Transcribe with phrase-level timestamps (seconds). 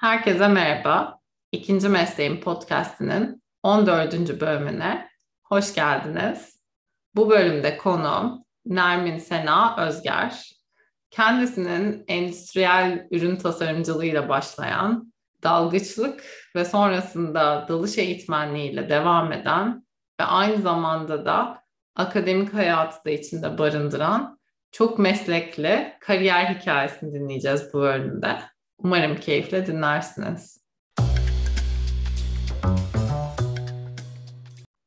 [0.00, 1.20] Herkese merhaba.
[1.52, 4.40] İkinci Mesleğim Podcast'inin 14.
[4.40, 5.08] bölümüne
[5.44, 6.60] hoş geldiniz.
[7.14, 10.50] Bu bölümde konuğum Nermin Sena Özger.
[11.10, 15.12] Kendisinin endüstriyel ürün tasarımcılığıyla başlayan,
[15.42, 16.24] dalgıçlık
[16.56, 19.86] ve sonrasında dalış eğitmenliğiyle devam eden
[20.20, 21.62] ve aynı zamanda da
[21.96, 24.38] akademik hayatı da içinde barındıran
[24.72, 28.38] çok meslekli kariyer hikayesini dinleyeceğiz bu bölümde.
[28.84, 30.64] Umarım keyifle dinlersiniz.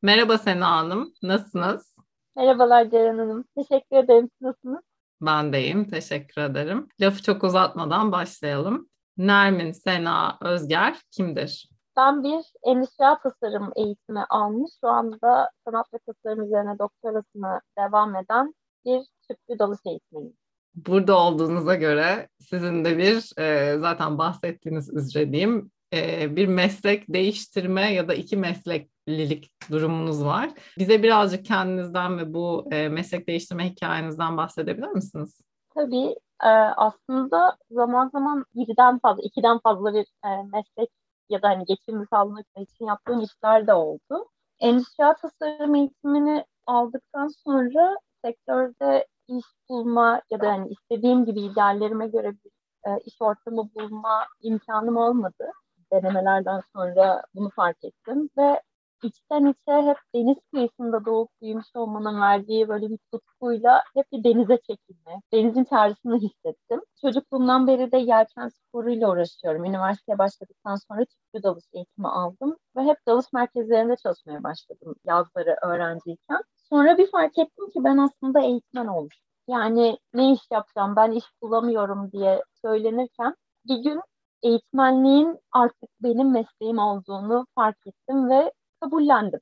[0.01, 1.95] Merhaba Sena Hanım, nasılsınız?
[2.35, 4.29] Merhabalar Ceren Hanım, teşekkür ederim.
[4.41, 4.83] Nasılsınız?
[5.21, 6.87] Ben deyim, teşekkür ederim.
[7.01, 8.89] Lafı çok uzatmadan başlayalım.
[9.17, 11.69] Nermin Sena Özger kimdir?
[11.97, 14.71] Ben bir endüstriyel tasarım eğitimi almış.
[14.81, 18.53] Şu anda sanat ve tasarım üzerine doktorasını devam eden
[18.85, 20.40] bir tüplü dalış eğitmeniyim
[20.75, 27.93] burada olduğunuza göre sizin de bir e, zaten bahsettiğiniz üzere diyeyim e, bir meslek değiştirme
[27.93, 30.49] ya da iki mesleklilik durumunuz var.
[30.77, 35.41] Bize birazcık kendinizden ve bu e, meslek değiştirme hikayenizden bahsedebilir misiniz?
[35.75, 36.15] Tabii.
[36.43, 40.89] E, aslında zaman zaman birden fazla, ikiden fazla bir e, meslek
[41.29, 44.29] ya da hani geçimimi sağlamak için yaptığım işler de oldu.
[44.59, 52.31] Endüstriyel tasarım eğitimini aldıktan sonra sektörde iş bulma ya da yani istediğim gibi ideallerime göre
[52.31, 52.51] bir
[52.87, 55.51] e, iş ortamı bulma imkanım olmadı.
[55.91, 58.61] Denemelerden sonra bunu fark ettim ve
[59.03, 64.57] içten içe hep deniz kıyısında doğup büyümüş olmanın verdiği böyle bir tutkuyla hep bir denize
[64.57, 66.81] çekilme, denizin çağrısını hissettim.
[67.01, 69.65] Çocukluğumdan beri de yelken sporuyla uğraşıyorum.
[69.65, 76.41] Üniversiteye başladıktan sonra tüplü dalış eğitimi aldım ve hep dalış merkezlerinde çalışmaya başladım yazları öğrenciyken.
[76.69, 79.27] Sonra bir fark ettim ki ben aslında eğitmen olmuşum.
[79.47, 83.35] Yani ne iş yapacağım, ben iş bulamıyorum diye söylenirken
[83.67, 84.01] bir gün
[84.43, 89.39] eğitmenliğin artık benim mesleğim olduğunu fark ettim ve kabullendim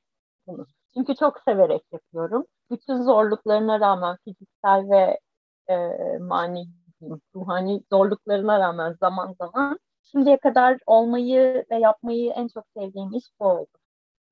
[0.47, 0.65] bunu.
[0.93, 2.45] Çünkü çok severek yapıyorum.
[2.71, 5.19] Bütün zorluklarına rağmen fiziksel ve
[5.73, 5.77] e,
[6.19, 6.67] mani,
[7.35, 9.79] ruhani zorluklarına rağmen zaman zaman
[10.11, 13.69] şimdiye kadar olmayı ve yapmayı en çok sevdiğim iş bu oldu.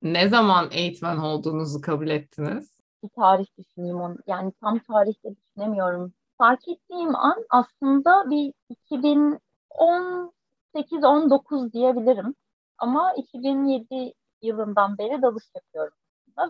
[0.02, 2.78] Ne zaman eğitmen olduğunuzu kabul ettiniz?
[3.02, 4.16] bir tarih düşüneyim onu.
[4.26, 6.12] Yani tam tarihte düşünemiyorum.
[6.38, 8.52] Fark ettiğim an aslında bir
[8.90, 12.34] 2018-19 diyebilirim.
[12.78, 14.12] Ama 2007
[14.42, 15.94] yılından beri dalış yapıyorum.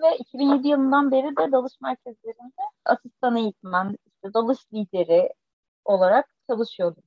[0.03, 5.33] Ve 2007 yılından beri de dalış merkezlerinde asistan eğitmen, işte dalış lideri
[5.85, 7.03] olarak çalışıyordum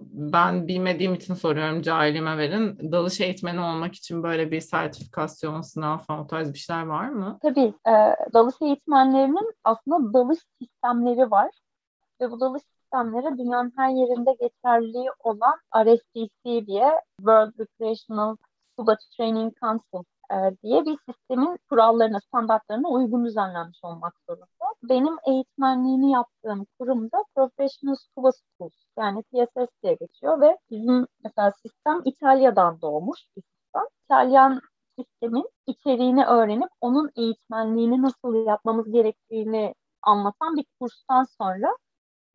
[0.00, 2.92] ben bilmediğim için soruyorum cahilime verin.
[2.92, 7.38] Dalış eğitmeni olmak için böyle bir sertifikasyon, sınav falan o tarz bir şeyler var mı?
[7.42, 7.74] Tabii.
[7.86, 7.92] E,
[8.34, 11.50] dalış eğitmenlerinin aslında dalış sistemleri var.
[12.20, 18.36] Ve bu dalış sistemleri dünyanın her yerinde geçerli olan RSTC diye World Recreational
[18.72, 20.04] Scuba Training Council
[20.62, 24.46] diye bir sistemin kurallarına, standartlarına uygun düzenlenmiş olmak zorunda.
[24.82, 32.02] Benim eğitmenliğini yaptığım kurumda Professional Scuba Schools yani PSS diye geçiyor ve bizim mesela sistem
[32.04, 33.82] İtalya'dan doğmuş bir sistem.
[34.04, 34.60] İtalyan
[34.98, 41.76] sistemin içeriğini öğrenip onun eğitmenliğini nasıl yapmamız gerektiğini anlatan bir kurstan sonra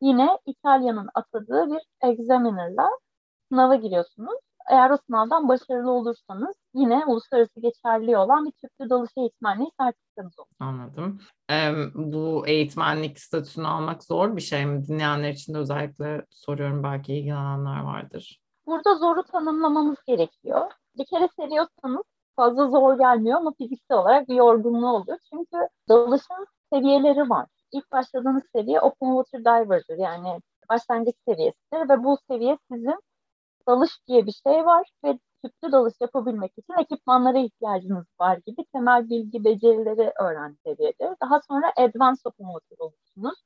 [0.00, 2.90] yine İtalya'nın atadığı bir examiner'la
[3.48, 4.38] sınava giriyorsunuz
[4.70, 10.48] eğer o sınavdan başarılı olursanız yine uluslararası geçerli olan bir tüplü dalış eğitmenliği sertifikanız olur.
[10.60, 11.20] Anladım.
[11.50, 14.86] Ee, bu eğitmenlik statüsünü almak zor bir şey mi?
[14.86, 18.40] Dinleyenler için de özellikle soruyorum belki ilgilenenler vardır.
[18.66, 20.70] Burada zoru tanımlamamız gerekiyor.
[20.98, 22.02] Bir kere seviyorsanız
[22.36, 25.18] fazla zor gelmiyor ama fiziksel olarak bir yorgunluğu oluyor.
[25.30, 27.46] Çünkü dalışın seviyeleri var.
[27.72, 33.00] İlk başladığınız seviye open water diver'dır yani başlangıç seviyesidir ve bu seviye sizin
[33.68, 39.10] dalış diye bir şey var ve tüplü dalış yapabilmek için ekipmanlara ihtiyacınız var gibi temel
[39.10, 41.16] bilgi becerileri öğren seviyedir.
[41.22, 43.38] Daha sonra advanced otomotiv olursunuz.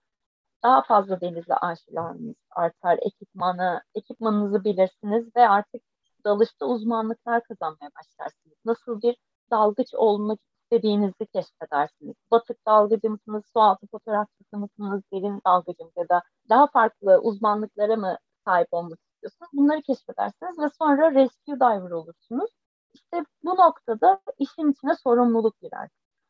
[0.63, 5.83] Daha fazla denize aşilarınız artar, ekipmanı, ekipmanınızı bilirsiniz ve artık
[6.25, 8.57] dalışta uzmanlıklar kazanmaya başlarsınız.
[8.65, 9.17] Nasıl bir
[9.51, 12.15] dalgıç olmak istediğinizi keşfedersiniz.
[12.31, 18.69] Batık dalgıcı mısınız, sualtı fotoğrafçısı mısınız, derin dalgıcı ya da daha farklı uzmanlıklara mı sahip
[18.71, 19.51] olmak istiyorsunuz.
[19.53, 22.51] Bunları keşfedersiniz ve sonra rescue diver olursunuz.
[22.95, 25.89] İşte bu noktada işin içine sorumluluk girer.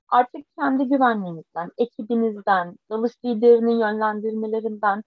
[0.09, 5.03] Artık kendi güvenliğinizden, ekibinizden, dalış liderinin yönlendirmelerinden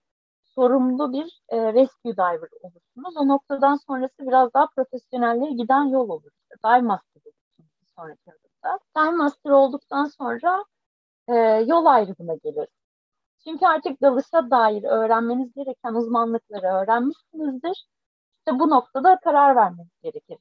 [0.45, 3.17] sorumlu bir e, rescue diver olursunuz.
[3.17, 6.31] O noktadan sonrası biraz daha profesyonelliğe giden yol olur.
[6.65, 8.79] Dive master olursunuz bir sonraki adımda.
[8.97, 10.65] Dive master olduktan sonra
[11.27, 11.33] e,
[11.67, 12.67] yol ayrımına gelir.
[13.43, 17.87] Çünkü artık dalışa dair öğrenmeniz gereken uzmanlıkları öğrenmişsinizdir.
[18.39, 20.37] İşte bu noktada karar vermeniz gerekir.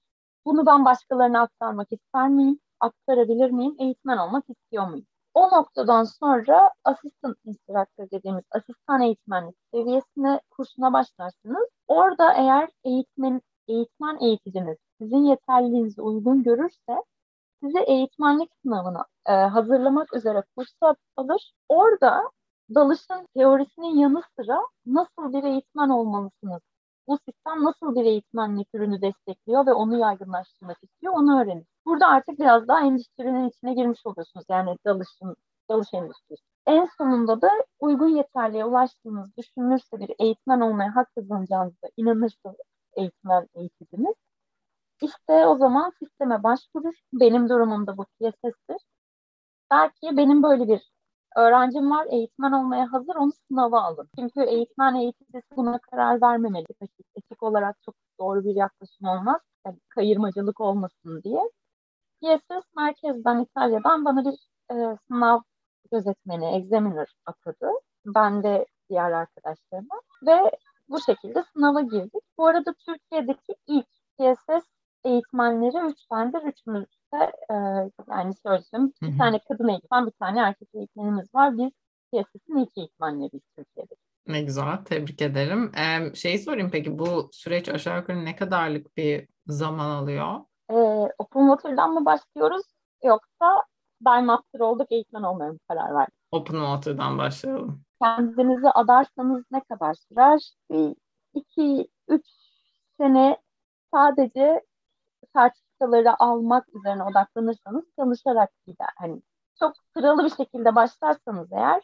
[0.46, 2.60] Bunu ben başkalarına aktarmak ister miyim?
[2.80, 3.76] Aktarabilir miyim?
[3.78, 5.06] Eğitmen olmak istiyor muyum?
[5.34, 11.68] O noktadan sonra asistan instructor dediğimiz asistan eğitmenlik seviyesine kursuna başlarsınız.
[11.88, 17.02] Orada eğer eğitmen eğitmen eğiticiniz sizin yeterliliğinizi uygun görürse
[17.62, 21.52] sizi eğitmenlik sınavına e, hazırlamak üzere kursa alır.
[21.68, 22.30] Orada
[22.74, 26.60] dalışın teorisinin yanı sıra nasıl bir eğitmen olmalısınız?
[27.08, 31.66] Bu sistem nasıl bir eğitmenlik ürünü destekliyor ve onu yaygınlaştırmak istiyor onu öğrenin.
[31.86, 34.46] Burada artık biraz daha endüstrinin içine girmiş oluyorsunuz.
[34.50, 35.36] Yani dalışın,
[35.70, 36.42] dalış endüstrisi.
[36.66, 37.50] En sonunda da
[37.80, 42.56] uygun yeterliğe ulaştığınız düşünülürse bir eğitmen olmaya hak kazanacağınıza inanırsanız
[42.96, 44.14] eğitmen eğitiminiz
[45.02, 46.94] işte o zaman sisteme başvurur.
[47.12, 48.82] Benim durumumda bu TSS'tir.
[49.70, 50.90] Belki benim böyle bir
[51.36, 54.08] öğrencim var, eğitmen olmaya hazır, onu sınava alın.
[54.18, 56.66] Çünkü eğitmen eğitimcisi buna karar vermemeli.
[57.16, 59.40] Etik, olarak çok doğru bir yaklaşım olmaz.
[59.66, 61.50] Yani kayırmacılık olmasın diye.
[62.22, 64.38] TSS merkezden, İtalya'dan bana bir
[64.74, 65.40] e, sınav
[65.92, 67.70] gözetmeni, examiner atadı.
[68.06, 70.00] Ben de diğer arkadaşlarıma.
[70.26, 70.50] Ve
[70.88, 72.22] bu şekilde sınava girdik.
[72.38, 73.86] Bu arada Türkiye'deki ilk
[74.18, 76.42] TSS eğitmenleri üç tanedir.
[76.42, 77.54] Üçümüz de e,
[78.10, 81.58] yani söyleyeyim bir tane kadın eğitmen, bir tane erkek eğitmenimiz var.
[81.58, 81.70] Biz
[82.12, 83.94] TSS'in ilk eğitmenleriyiz Türkiye'de.
[84.26, 85.72] Ne güzel, tebrik ederim.
[85.76, 90.40] Ee, şey sorayım peki bu süreç aşağı yukarı ne kadarlık bir zaman alıyor?
[90.70, 90.74] Ee,
[91.18, 92.66] open Water'dan mı başlıyoruz
[93.04, 93.64] yoksa
[94.00, 96.14] ben master olduk eğitmen olmaya mı karar verdim?
[96.32, 97.82] Open Water'dan başlayalım.
[98.02, 100.52] Kendinizi adarsanız ne kadar sürer?
[100.70, 100.94] Bir,
[101.34, 102.26] iki, üç
[103.00, 103.36] sene
[103.94, 104.62] sadece
[105.36, 108.88] sertifikaları almak üzerine odaklanırsanız çalışarak gider.
[108.96, 109.22] Hani
[109.58, 111.82] çok sıralı bir şekilde başlarsanız eğer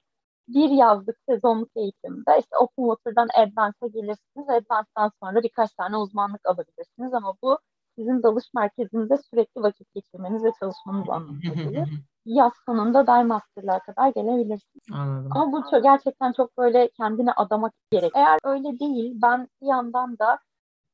[0.49, 4.49] bir yazlık sezonluk eğitimde işte Open Water'dan Advance'a gelirsiniz.
[4.49, 7.58] Advance'dan sonra birkaç tane uzmanlık alabilirsiniz ama bu
[7.99, 11.88] sizin dalış merkezinde sürekli vakit geçirmeniz ve çalışmanız anlamına gelir.
[12.25, 14.85] Yaz sonunda Dive Master'lığa kadar gelebilirsiniz.
[14.93, 15.31] Anladım.
[15.35, 18.12] Ama bu çok, gerçekten çok böyle kendine adamak gerek.
[18.14, 20.38] Eğer öyle değil ben bir yandan da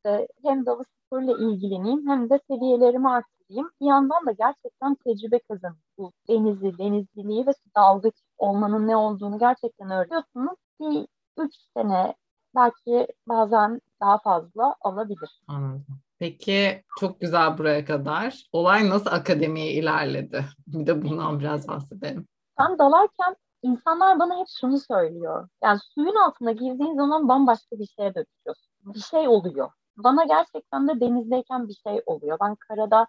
[0.05, 3.70] işte hem dalış sporuyla ilgileneyim hem de seviyelerimi arttırayım.
[3.81, 5.82] Bir yandan da gerçekten tecrübe kazanayım.
[5.99, 10.56] Bu denizi, denizciliği ve dalgıç olmanın ne olduğunu gerçekten öğreniyorsunuz.
[10.81, 11.06] Bir
[11.38, 12.14] üç sene
[12.55, 15.41] belki bazen daha fazla alabilir.
[15.49, 16.00] Anladım.
[16.19, 18.49] Peki çok güzel buraya kadar.
[18.52, 20.44] Olay nasıl akademiye ilerledi?
[20.67, 22.26] Bir de bundan biraz bahsedelim.
[22.58, 25.49] Ben dalarken insanlar bana hep şunu söylüyor.
[25.64, 28.70] Yani suyun altına girdiğin zaman bambaşka bir şeye dönüşüyorsun.
[28.85, 32.38] Bir şey oluyor bana gerçekten de denizdeyken bir şey oluyor.
[32.40, 33.06] Ben karada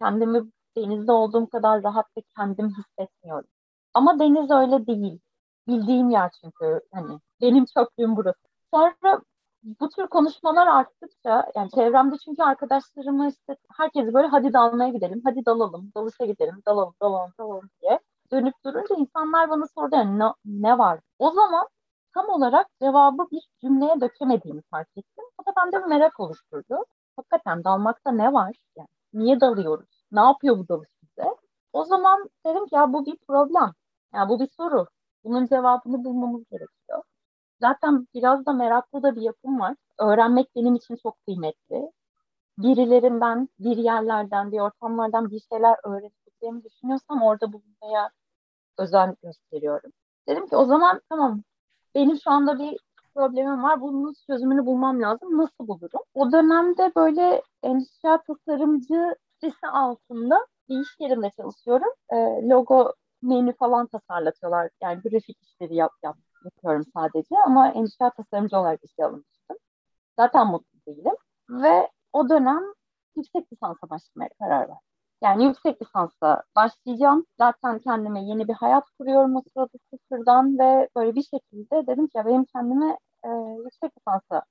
[0.00, 0.42] kendimi
[0.76, 3.48] denizde olduğum kadar rahat ve kendim hissetmiyorum.
[3.94, 5.20] Ama deniz öyle değil.
[5.68, 8.38] Bildiğim yer çünkü hani benim çöplüğüm burası.
[8.74, 9.20] Sonra
[9.62, 15.46] bu tür konuşmalar arttıkça yani çevremde çünkü arkadaşlarımı işte herkes böyle hadi dalmaya gidelim, hadi
[15.46, 18.00] dalalım, dalışa gidelim, dalalım, dalalım, dalalım diye
[18.32, 21.00] dönüp durunca insanlar bana sordu yani ne, ne var?
[21.18, 21.68] O zaman
[22.14, 25.24] tam olarak cevabı bir cümleye dökemediğimi fark ettim.
[25.38, 26.84] O da bende bir merak oluşturdu.
[27.16, 28.56] Hakikaten dalmakta ne var?
[28.76, 30.04] Yani niye dalıyoruz?
[30.12, 31.28] Ne yapıyor bu dalış bize?
[31.72, 33.72] O zaman dedim ki ya bu bir problem.
[34.14, 34.86] Yani bu bir soru.
[35.24, 37.02] Bunun cevabını bulmamız gerekiyor.
[37.60, 39.76] Zaten biraz da meraklı da bir yapım var.
[39.98, 41.92] Öğrenmek benim için çok kıymetli.
[42.58, 48.10] Birilerinden, bir yerlerden, bir ortamlardan bir şeyler öğreteceğimi düşünüyorsam orada bulunmaya
[48.78, 49.92] özen gösteriyorum.
[50.28, 51.42] Dedim ki o zaman tamam
[51.98, 52.78] benim şu anda bir
[53.14, 53.80] problemim var.
[53.80, 55.38] Bunun çözümünü bulmam lazım.
[55.38, 56.00] Nasıl bulurum?
[56.14, 61.92] O dönemde böyle endüstriyel tasarımcı sitesi altında bir iş yerinde çalışıyorum.
[62.12, 62.16] E,
[62.48, 64.70] logo menü falan tasarlatıyorlar.
[64.82, 69.56] Yani grafik işleri yap, yap, yapıyorum sadece ama endüstriyel tasarımcı olarak işe alınmıştım.
[70.18, 71.14] Zaten mutlu değilim.
[71.50, 72.62] Ve o dönem
[73.16, 74.87] yüksek lisansa başlamaya karar verdim.
[75.22, 77.26] Yani yüksek lisansa başlayacağım.
[77.38, 82.18] Zaten kendime yeni bir hayat kuruyorum o sırada sıfırdan ve böyle bir şekilde dedim ki
[82.18, 83.28] ya benim kendime e,
[83.64, 84.42] yüksek lisansa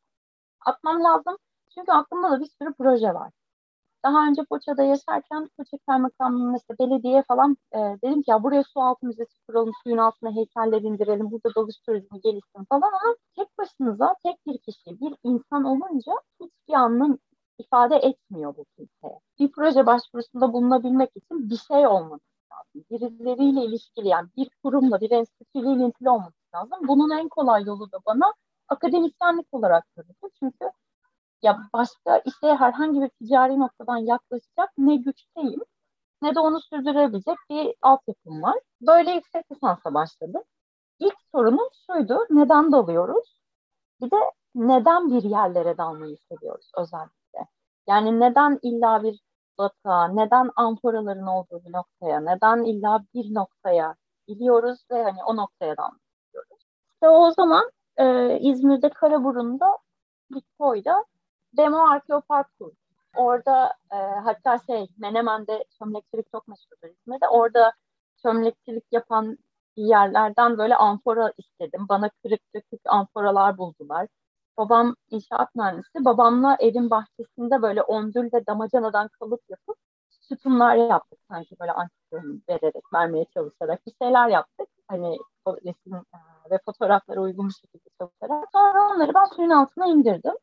[0.66, 1.38] atmam lazım.
[1.76, 3.32] Çünkü aklımda da bir sürü proje var.
[4.06, 8.82] Daha önce Foça'da yaşarken Foça Kaymakamlığı'nda işte belediye falan e, dedim ki ya buraya su
[8.82, 14.16] altı müzesi kuralım, suyun altına heykeller indirelim, burada dalış turizmi gelişsin falan ama tek başınıza
[14.24, 17.18] tek bir kişi, bir insan olunca hiçbir anlam
[17.60, 19.20] ifade etmiyor bu kimseye.
[19.40, 22.86] Bir proje başvurusunda bulunabilmek için bir şey olması lazım.
[22.92, 26.80] Birileriyle ilişkili yani bir kurumla, bir enstitüyle ilintili olması lazım.
[26.88, 28.34] Bunun en kolay yolu da bana
[28.70, 30.32] akademisyenlik olarak görünüyor.
[30.40, 30.72] Çünkü
[31.42, 35.62] ya başka işe herhangi bir ticari noktadan yaklaşacak ne güçteyim
[36.22, 38.60] ne de onu sürdürebilecek bir altyapım var.
[38.82, 40.44] Böyle yüksek lisansa başladım.
[41.00, 43.42] İlk sorunum şuydu, neden dalıyoruz?
[44.02, 44.18] Bir de
[44.56, 47.17] neden bir yerlere dalmayı seviyoruz özellikle?
[47.88, 49.20] Yani neden illa bir
[49.58, 53.96] batağa, neden amforaların olduğu bir noktaya, neden illa bir noktaya
[54.28, 56.58] gidiyoruz ve hani o noktaya dalmak istiyoruz.
[56.94, 59.78] İşte o zaman e, İzmir'de Karaburun'da
[60.32, 61.06] bir koyda
[61.58, 62.78] demo arkeopark kurduk.
[63.16, 67.28] Orada e, hatta şey Menemen'de çömlekçilik çok meşhurdur İzmir'de.
[67.28, 67.74] Orada
[68.24, 69.38] çömlekçilik yapan
[69.76, 71.86] yerlerden böyle amfora istedim.
[71.90, 74.08] Bana kırık dökük amforalar buldular.
[74.58, 76.06] Babam inşaat mühendisi.
[76.06, 79.78] Babamla evin bahçesinde böyle ondül ve damacanadan kalıp yapıp
[80.10, 81.20] sütunlar yaptık.
[81.32, 84.68] Sanki böyle antikroni vererek, vermeye çalışarak bir şeyler yaptık.
[84.88, 88.50] Hani resim e, ve fotoğraflara uygun bir şekilde çalışarak.
[88.54, 90.34] Sonra onları ben suyun altına indirdim.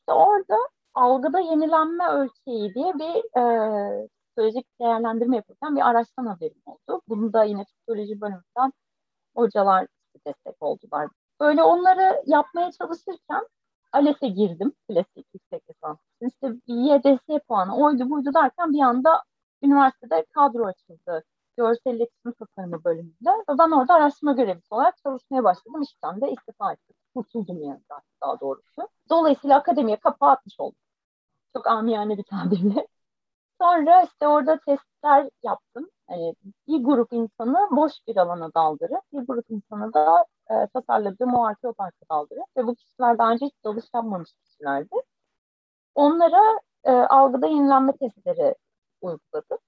[0.00, 0.56] İşte orada
[0.94, 7.02] algıda yenilenme ölçeği diye bir e, psikolojik değerlendirme yapırken bir araçtan haberim oldu.
[7.08, 8.72] Bunu da yine psikoloji bölümünden
[9.36, 9.86] hocalar
[10.26, 11.08] destek oldular.
[11.42, 13.48] Böyle onları yapmaya çalışırken
[13.92, 14.72] ALES'e girdim.
[14.88, 15.98] Klasik yüksek lisans.
[16.20, 19.22] İşte YDS puanı oydu buydu derken bir anda
[19.62, 21.24] üniversitede kadro açıldı.
[21.56, 23.30] Görsel iletişim tasarımı bölümünde.
[23.30, 25.82] Ve ben orada araştırma görevlisi olarak çalışmaya başladım.
[25.82, 26.96] İşten de istifa ettim.
[27.14, 27.80] Kurtuldum yani
[28.22, 28.88] daha doğrusu.
[29.10, 30.78] Dolayısıyla akademiye kapağı atmış oldum.
[31.56, 32.86] Çok amiyane bir tabirle.
[33.62, 35.90] Sonra işte orada testler yaptım.
[36.10, 36.34] Yani
[36.68, 42.06] bir grup insanı boş bir alana daldırıp bir grup insanı da e, tasarladığım o arkeoparka
[42.10, 44.96] daldırıp ve bu kişiler daha önce hiç dalış yapmamış kişilerdi.
[45.94, 48.54] Onlara e, algıda yenilenme testleri
[49.00, 49.58] uyguladım.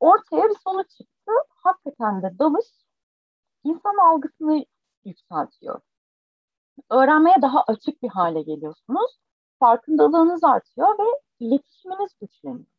[0.00, 1.32] Ortaya bir sonuç çıktı.
[1.64, 2.66] Hakikaten de dalış
[3.64, 4.64] insan algısını
[5.04, 5.80] yükseltiyor.
[6.90, 9.18] Öğrenmeye daha açık bir hale geliyorsunuz.
[9.60, 12.71] Farkındalığınız artıyor ve iletişiminiz güçleniyor.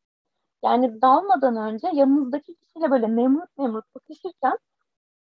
[0.63, 4.57] Yani dalmadan önce yanınızdaki kişiyle böyle memnut memnut bakışırken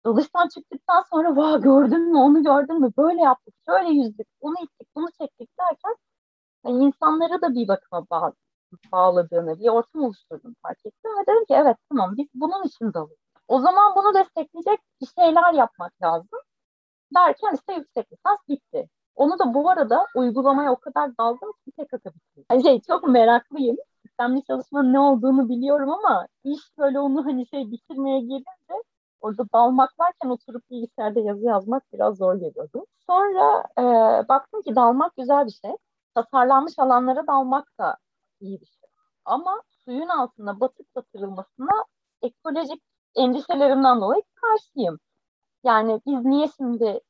[0.07, 4.89] dalıştan çıktıktan sonra vah gördün mü onu gördün mü böyle yaptık şöyle yüzdük bunu ittik
[4.97, 5.97] bunu çektik derken
[6.67, 8.33] yani insanlara da bir bakıma bağ,
[8.93, 13.19] bağladığını bir ortam oluşturduğunu fark ettim ve dedim ki evet tamam biz bunun için dalıyoruz.
[13.49, 16.41] O zaman bunu destekleyecek bir şeyler yapmak lazım.
[17.15, 18.89] Derken işte yüksek lisans bitti.
[19.15, 22.21] Onu da bu arada uygulamaya o kadar daldım ki tek bitirdim.
[22.51, 23.77] Yani şey çok meraklıyım
[24.13, 28.85] sistemli çalışmanın ne olduğunu biliyorum ama iş böyle onu hani şey bitirmeye gelince
[29.21, 32.87] orada dalmak varken oturup bilgisayarda yazı yazmak biraz zor geliyordu.
[33.07, 33.83] Sonra e,
[34.29, 35.77] baktım ki dalmak güzel bir şey.
[36.15, 37.97] Tasarlanmış alanlara dalmak da
[38.41, 38.91] iyi bir şey.
[39.25, 41.85] Ama suyun altında batıp batırılmasına
[42.23, 42.83] ekolojik
[43.17, 44.99] endişelerimden dolayı karşıyım.
[45.65, 47.01] Yani biz niye şimdi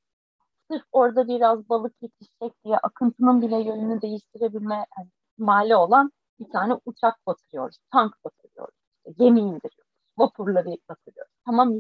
[0.71, 6.13] sırf orada biraz balık yetişecek diye akıntının bile yönünü değiştirebilme yani, ihtimali olan
[6.45, 8.75] bir tane uçak batırıyoruz, tank batırıyoruz,
[9.19, 11.33] gemi indiriyoruz, vapurları batırıyoruz.
[11.47, 11.73] Tamam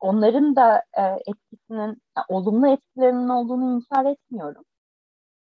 [0.00, 4.64] onların da e, etkisinin, yani olumlu etkilerinin olduğunu inkar etmiyorum.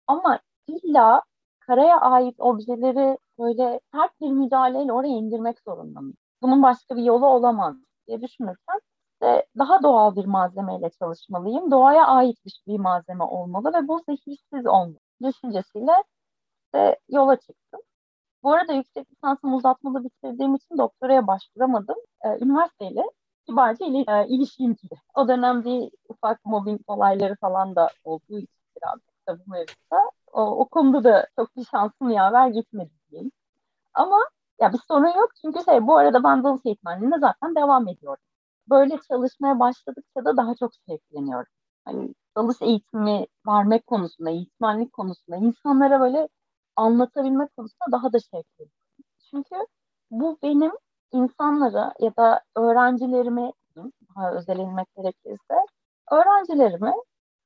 [0.07, 1.21] Ama illa
[1.59, 6.13] karaya ait objeleri böyle sert bir müdahaleyle oraya indirmek zorunda mı?
[6.41, 7.75] Bunun başka bir yolu olamaz
[8.07, 8.79] diye düşünürken
[9.13, 11.71] işte daha doğal bir malzemeyle çalışmalıyım.
[11.71, 12.37] Doğaya ait
[12.67, 16.03] bir malzeme olmalı ve bu zehirsiz olmalı düşüncesiyle
[16.65, 17.81] işte yola çıktım.
[18.43, 21.95] Bu arada yüksek lisansımı uzatmalı bitirdiğim için doktoraya başvuramadım.
[22.25, 23.03] Ee, üniversiteyle
[23.47, 25.01] kibarca ile, e, ilişkiydi.
[25.15, 30.11] O dönem bir ufak mobbing olayları falan da olduğu için biraz da bu mevzuda.
[30.33, 33.31] O, o konuda da çok bir şansım yaver gitmedi diyeyim.
[33.93, 34.19] Ama
[34.61, 38.23] ya bir sorun yok çünkü şey bu arada ben dalış eğitmenliğine zaten devam ediyorum.
[38.69, 41.51] Böyle çalışmaya başladıkça da daha çok sevkleniyorum.
[41.85, 46.29] Hani dalış eğitimi vermek konusunda, eğitmenlik konusunda insanlara böyle
[46.75, 48.71] anlatabilmek konusunda daha da şevkliyim.
[49.31, 49.55] Çünkü
[50.11, 50.71] bu benim
[51.11, 53.53] insanlara ya da öğrencilerime
[54.15, 55.55] daha özelenmek gerekirse
[56.11, 56.93] öğrencilerime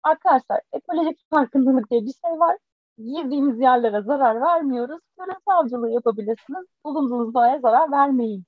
[0.04, 2.58] arkadaşlar ekolojik farkındalık diye bir şey var.
[2.98, 5.00] Girdiğimiz yerlere zarar vermiyoruz.
[5.18, 6.66] Görüntü avcılığı yapabilirsiniz.
[6.86, 8.46] Bulunduğunuz doğaya zarar vermeyin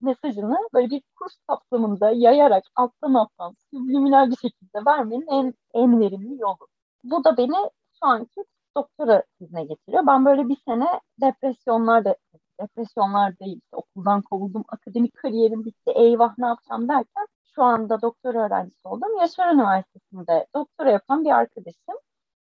[0.00, 6.40] mesajını böyle bir kurs kapsamında yayarak alttan alttan subliminal bir şekilde vermenin en, en verimli
[6.40, 6.66] yolu.
[7.04, 8.44] Bu da beni şu anki
[8.76, 10.06] doktora izne getiriyor.
[10.06, 12.16] Ben böyle bir sene depresyonlar da
[12.60, 18.88] depresyonlar değil okuldan kovuldum, akademik kariyerim bitti, eyvah ne yapacağım derken şu anda doktora öğrencisi
[18.88, 19.16] oldum.
[19.20, 21.96] Yaşar Üniversitesi'nde doktora yapan bir arkadaşım.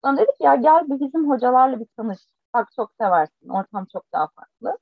[0.04, 2.20] Bana dedi ki ya gel bir bizim hocalarla bir tanış.
[2.54, 4.78] Bak çok seversin, ortam çok daha farklı.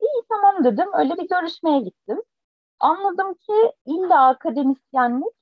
[0.00, 0.88] İyi tamam dedim.
[0.94, 2.22] Öyle bir görüşmeye gittim.
[2.80, 5.34] Anladım ki illa akademisyenlik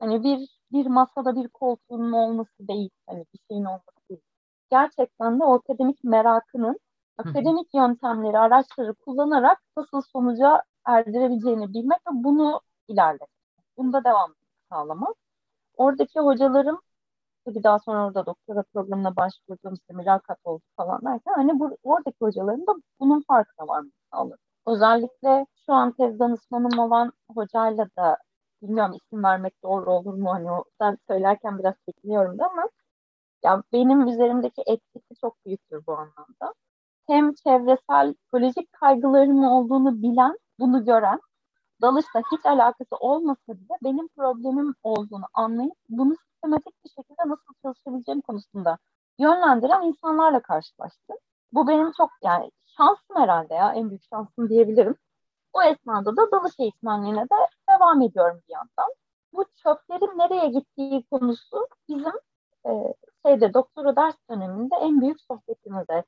[0.00, 2.90] hani bir bir masada bir koltuğun olması değil.
[3.06, 3.93] Hani bir şeyin olması
[4.70, 6.80] gerçekten de o akademik merakının
[7.18, 13.28] akademik yöntemleri, araçları kullanarak nasıl sonuca erdirebileceğini bilmek ve bunu ilerletmek.
[13.76, 14.34] Bunda devam
[14.70, 15.14] sağlamak.
[15.76, 16.80] Oradaki hocalarım
[17.46, 22.16] Bir daha sonra orada doktora programına başvurdum, işte mülakat oldu falan derken hani bu, oradaki
[22.20, 24.38] hocaların da bunun farkına varmış sağladı.
[24.66, 28.18] Özellikle şu an tez danışmanım olan hocayla da
[28.62, 32.68] bilmiyorum isim vermek doğru olur mu hani o sen söylerken biraz çekiniyorum da ama
[33.44, 36.54] ya benim üzerimdeki etkisi çok büyüktür bu anlamda.
[37.06, 41.20] Hem çevresel psikolojik kaygılarım olduğunu bilen, bunu gören,
[41.82, 48.20] dalışla hiç alakası olmasa bile benim problemim olduğunu anlayıp bunu sistematik bir şekilde nasıl çalışabileceğim
[48.20, 48.78] konusunda
[49.18, 51.16] yönlendiren insanlarla karşılaştım.
[51.52, 54.96] Bu benim çok yani şansım herhalde ya en büyük şansım diyebilirim.
[55.52, 57.36] O esnada da dalış eğitmenliğine de
[57.70, 58.94] devam ediyorum bir yandan.
[59.32, 62.12] Bu çöplerin nereye gittiği konusu bizim
[62.66, 62.94] e,
[63.26, 66.04] şeyde doktora ders döneminde en büyük sohbetimizde.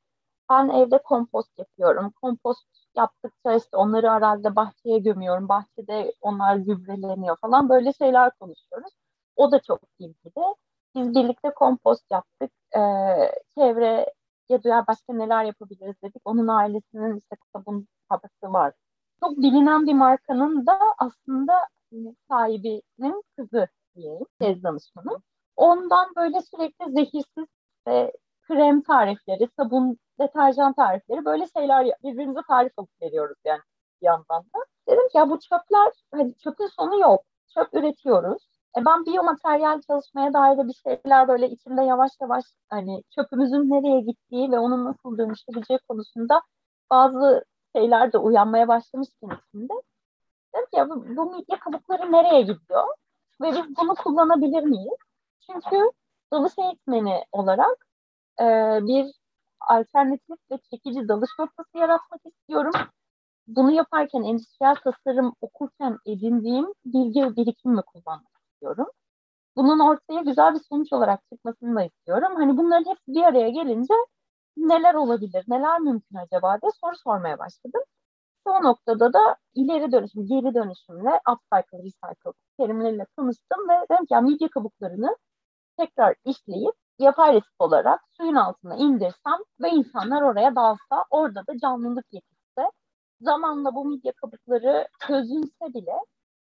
[0.51, 2.13] Ben evde kompost yapıyorum.
[2.23, 5.49] Kompost yaptıkça işte onları arazide bahçeye gömüyorum.
[5.49, 8.93] Bahçede onlar gübreleniyor falan böyle şeyler konuşuyoruz.
[9.37, 10.55] O da çok ilgili.
[10.95, 12.53] Biz birlikte kompost yaptık.
[12.77, 12.81] Ee,
[13.59, 14.15] çevre
[14.49, 16.23] ya da başka neler yapabiliriz dedik.
[16.25, 18.73] Onun ailesinin işte sabun fabrikası var.
[19.21, 21.53] Çok bilinen bir markanın da aslında
[22.29, 25.21] sahibinin kızı diyeyim, tez danışmanı.
[25.57, 27.47] Ondan böyle sürekli zehirsiz
[27.87, 33.61] ve krem tarifleri, sabun, deterjan tarifleri böyle şeyler birbirimize tarif alıp veriyoruz yani
[34.03, 34.59] bir yandan da.
[34.89, 37.25] Dedim ki ya bu çöpler, hani çöpün sonu yok.
[37.55, 38.49] Çöp üretiyoruz.
[38.79, 44.01] E ben biyomateryal çalışmaya dair de bir şeyler böyle içimde yavaş yavaş hani çöpümüzün nereye
[44.01, 46.43] gittiği ve onun nasıl dönüştürüleceği konusunda
[46.91, 47.45] bazı
[47.77, 49.73] şeyler de uyanmaya başlamışken içimde.
[50.55, 52.85] Dedim ki ya bu, bu midye kabukları nereye gidiyor?
[53.41, 54.99] Ve biz bunu kullanabilir miyiz?
[55.41, 55.91] Çünkü
[56.33, 57.87] dalış eğitmeni olarak
[58.41, 58.45] e,
[58.87, 59.07] bir
[59.69, 62.73] alternatif ve çekici dalış noktası yaratmak istiyorum.
[63.47, 68.87] Bunu yaparken endüstriyel tasarım okurken edindiğim bilgi birikimimi kullanmak istiyorum.
[69.57, 72.33] Bunun ortaya güzel bir sonuç olarak çıkmasını da istiyorum.
[72.37, 73.95] Hani bunların hepsi bir araya gelince
[74.57, 77.83] neler olabilir, neler mümkün acaba diye soru sormaya başladım.
[78.47, 84.21] O noktada da ileri dönüşüm, geri dönüşümle upcycle, recycle terimleriyle tanıştım ve dedim ki ya
[84.21, 85.17] midye kabuklarını
[85.79, 92.07] tekrar işleyip yapay resip olarak suyun altına indirsem ve insanlar oraya dalsa, orada da canlılık
[92.13, 92.71] yetişse,
[93.21, 95.93] zamanla bu midye kabukları çözülse bile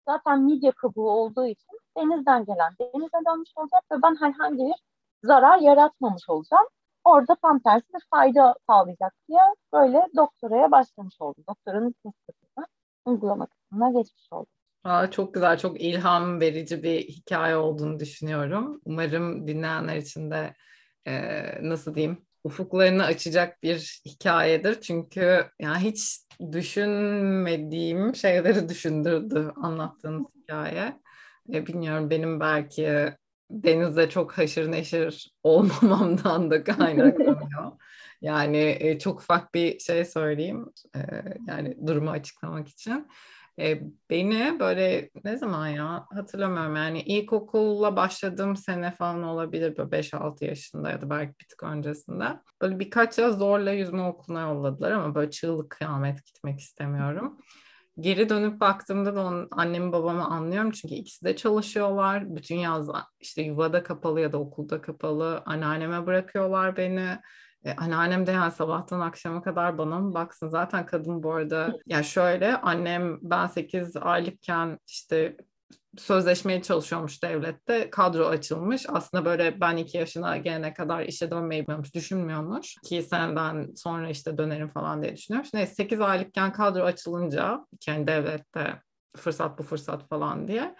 [0.07, 4.75] zaten midye kabuğu olduğu için denizden gelen denize dönmüş olacak ve ben herhangi bir
[5.23, 6.67] zarar yaratmamış olacağım.
[7.03, 9.39] Orada tam tersi bir fayda sağlayacak diye
[9.73, 11.43] böyle doktoraya başlamış oldum.
[11.49, 12.17] Doktoranın test
[13.05, 14.47] uygulama kısmına geçmiş oldum.
[14.83, 18.81] Aa, çok güzel, çok ilham verici bir hikaye olduğunu düşünüyorum.
[18.85, 20.53] Umarım dinleyenler için de
[21.07, 24.81] e, nasıl diyeyim ufuklarını açacak bir hikayedir.
[24.81, 26.19] Çünkü yani hiç
[26.51, 30.99] düşünmediğim şeyleri düşündürdü anlattığınız hikaye.
[31.53, 33.13] E, bilmiyorum benim belki
[33.53, 37.71] denizde çok haşır neşir olmamamdan da kaynaklanıyor.
[38.21, 40.65] yani e, çok ufak bir şey söyleyeyim.
[40.95, 40.99] E,
[41.47, 43.07] yani durumu açıklamak için.
[43.59, 50.45] E, beni böyle ne zaman ya hatırlamıyorum yani ilkokulla başladığım sene falan olabilir böyle 5-6
[50.45, 52.25] yaşında ya da belki bir tık öncesinde.
[52.61, 57.37] Böyle birkaç yaz zorla yüzme okuluna yolladılar ama böyle çığlık kıyamet gitmek istemiyorum.
[57.99, 62.35] Geri dönüp baktığımda da onun annemi babamı anlıyorum çünkü ikisi de çalışıyorlar.
[62.35, 65.43] Bütün yaz işte yuvada kapalı ya da okulda kapalı.
[65.45, 67.17] Anneanneme bırakıyorlar beni.
[67.65, 70.49] E, anneannem de yani sabahtan akşama kadar bana mı baksın?
[70.49, 75.37] Zaten kadın bu arada yani şöyle annem ben 8 aylıkken işte
[75.97, 77.89] sözleşmeye çalışıyormuş devlette.
[77.89, 78.85] Kadro açılmış.
[78.89, 82.75] Aslında böyle ben iki yaşına gelene kadar işe dönmeyi düşünmüyormuş.
[82.83, 85.53] İki seneden sonra işte dönerim falan diye düşünüyormuş.
[85.53, 88.81] Neyse 8 aylıkken kadro açılınca kendi devlette
[89.17, 90.75] fırsat bu fırsat falan diye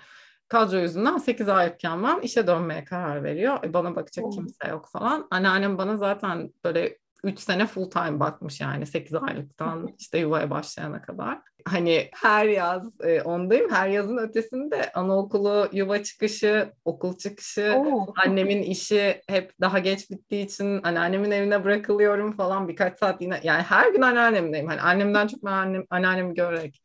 [0.47, 3.63] kadro yüzünden 8 aylıkken ben işe dönmeye karar veriyor.
[3.63, 5.27] E, bana bakacak kimse yok falan.
[5.31, 11.01] Anneannem bana zaten böyle 3 sene full time bakmış yani 8 aylıktan işte yuvaya başlayana
[11.01, 11.39] kadar.
[11.65, 13.71] Hani her yaz e, ondayım.
[13.71, 18.13] Her yazın ötesinde anaokulu, yuva çıkışı, okul çıkışı, Oo.
[18.25, 23.39] annemin işi hep daha geç bittiği için anneannemin evine bırakılıyorum falan birkaç saat yine.
[23.43, 24.67] Yani her gün anneannemdeyim.
[24.67, 26.81] Hani annemden çok ben annem, anneannemi görerek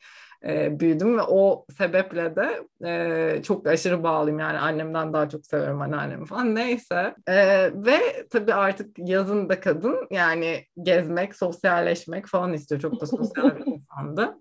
[0.46, 5.80] e, büyüdüm ve o sebeple de e, çok aşırı bağlıyım yani annemden daha çok seviyorum
[5.80, 7.36] anneannemi falan neyse e,
[7.74, 13.66] ve tabii artık yazın da kadın yani gezmek sosyalleşmek falan istiyor çok da sosyal bir
[13.66, 14.34] insandı.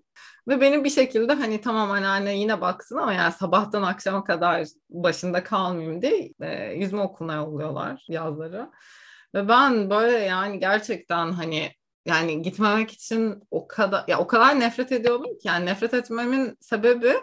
[0.48, 5.44] Ve benim bir şekilde hani tamam anneanne yine baksın ama yani sabahtan akşama kadar başında
[5.44, 8.70] kalmayayım diye e, yüzme okuluna yolluyorlar yazları.
[9.34, 11.70] Ve ben böyle yani gerçekten hani
[12.08, 17.14] yani gitmemek için o kadar ya o kadar nefret ediyordum ki yani nefret etmemin sebebi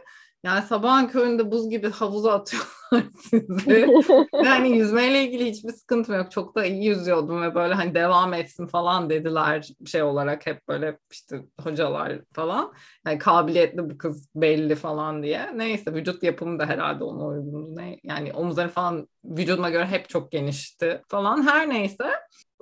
[0.45, 3.87] Yani sabahın köründe buz gibi havuza atıyorlar sizi.
[4.45, 6.31] yani yüzmeyle ilgili hiçbir sıkıntım yok.
[6.31, 10.97] Çok da iyi yüzüyordum ve böyle hani devam etsin falan dediler şey olarak hep böyle
[11.11, 12.73] işte hocalar falan.
[13.07, 15.57] Yani kabiliyetli bu kız belli falan diye.
[15.57, 17.75] Neyse vücut yapımı da herhalde ona uygundu.
[17.75, 17.99] Ne?
[18.03, 21.47] Yani omuzları falan vücuduma göre hep çok genişti falan.
[21.47, 22.05] Her neyse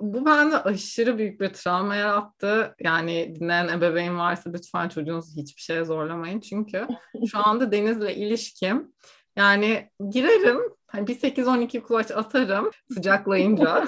[0.04, 2.74] bu bende aşırı büyük bir travma yarattı.
[2.80, 6.40] Yani dinleyen ebeveyn varsa lütfen çocuğunuzu hiçbir şeye zorlamayın.
[6.40, 6.86] Çünkü
[7.30, 8.92] şu anda Deniz'le ilişkim
[9.36, 13.86] yani girerim hani bir 8-12 kulaç atarım sıcaklayınca.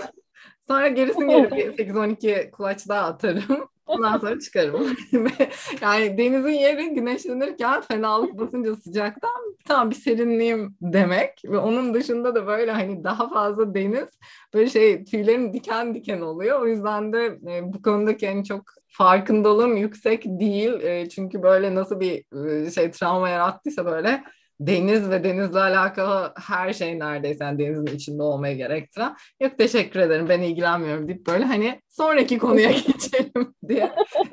[0.66, 3.68] Sonra gerisini geri bir 8-12 kulaç daha atarım.
[3.86, 4.96] Ondan sonra çıkarım.
[5.80, 11.42] yani denizin yeri güneşlenirken fenalık basınca sıcaktan tam bir serinleyeyim demek.
[11.44, 14.08] Ve onun dışında da böyle hani daha fazla deniz
[14.54, 16.60] böyle şey tüylerim diken diken oluyor.
[16.60, 20.72] O yüzden de e, bu konudaki en çok farkındalığım yüksek değil.
[20.72, 22.24] E, çünkü böyle nasıl bir
[22.66, 24.24] e, şey travma yarattıysa böyle
[24.60, 30.28] deniz ve denizle alakalı her şey neredeyse yani denizin içinde olmaya gerektiren yok teşekkür ederim
[30.28, 33.92] ben ilgilenmiyorum deyip böyle hani sonraki konuya geçelim diye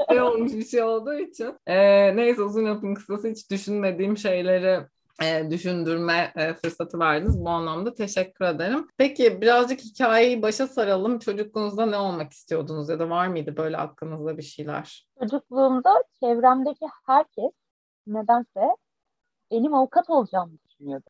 [0.10, 1.58] şey olmuş bir şey olduğu için.
[1.68, 4.80] Ee, neyse uzun lafın kısası hiç düşünmediğim şeyleri
[5.22, 7.46] e, düşündürme e, fırsatı verdiniz.
[7.46, 8.88] Bu anlamda teşekkür ederim.
[8.98, 11.20] Peki birazcık hikayeyi başa saralım.
[11.20, 15.08] Çocukluğunuzda ne olmak istiyordunuz ya da var mıydı böyle aklınızda bir şeyler?
[15.20, 17.52] Çocukluğumda çevremdeki herkes
[18.08, 18.76] nedense
[19.52, 21.10] benim avukat olacağımı düşünüyordu.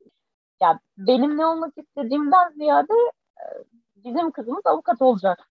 [0.61, 2.93] Yani benim ne olmak istediğimden ziyade
[3.39, 3.43] e,
[3.95, 5.49] bizim kızımız avukat olacak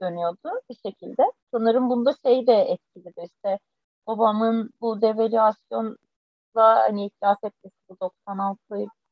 [0.00, 1.22] dönüyordu bir şekilde.
[1.52, 3.58] Sanırım bunda şey de etkilidir işte
[4.06, 5.96] babamın bu devalüasyonla
[6.54, 8.58] hani iflas etmesi 96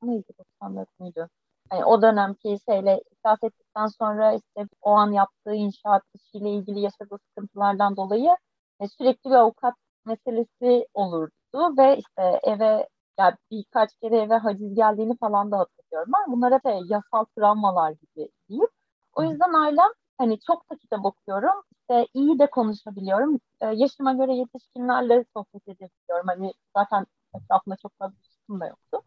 [0.02, 1.28] mıydı 94 müydü?
[1.72, 7.18] Yani o dönemki şeyle iflas ettikten sonra işte o an yaptığı inşaat işiyle ilgili yaşadığı
[7.28, 8.36] sıkıntılardan dolayı
[8.80, 9.74] e, sürekli bir avukat
[10.06, 12.88] meselesi olurdu ve işte eve
[13.18, 16.12] yani birkaç kere eve haciz geldiğini falan da hatırlıyorum.
[16.16, 18.68] Ben bunlara da yasal travmalar gibi diyeyim.
[19.14, 21.62] O yüzden ailem hani çok da kitap okuyorum.
[21.72, 23.40] İşte iyi de konuşabiliyorum.
[23.60, 26.26] Ee, yaşıma göre yetişkinlerle sohbet edebiliyorum.
[26.26, 29.02] Hani zaten etrafında çok fazla ilişkim de yoktu.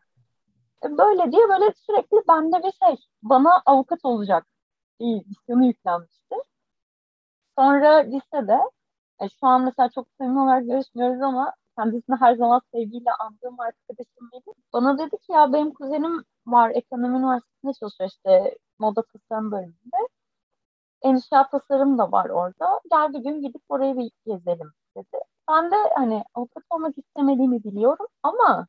[0.86, 4.48] Ee, böyle diye böyle sürekli bende bir şey bana avukat olacak
[5.00, 6.36] bir misyonu yüklenmişti.
[7.58, 8.60] Sonra lisede
[9.22, 14.29] e, şu an mesela çok samimi olarak görüşmüyoruz ama kendisini her zaman sevgiyle andığım arkadaşım
[14.33, 14.55] benim.
[14.73, 19.97] Bana dedi ki ya benim kuzenim var ekonomi üniversitesinde çalışıyor işte moda tasarım bölümünde.
[21.01, 22.81] Enşa tasarım da var orada.
[22.91, 25.17] Gel bir gün gidip oraya bir gezelim dedi.
[25.49, 28.67] Ben de hani avukat olmak istemediğimi biliyorum ama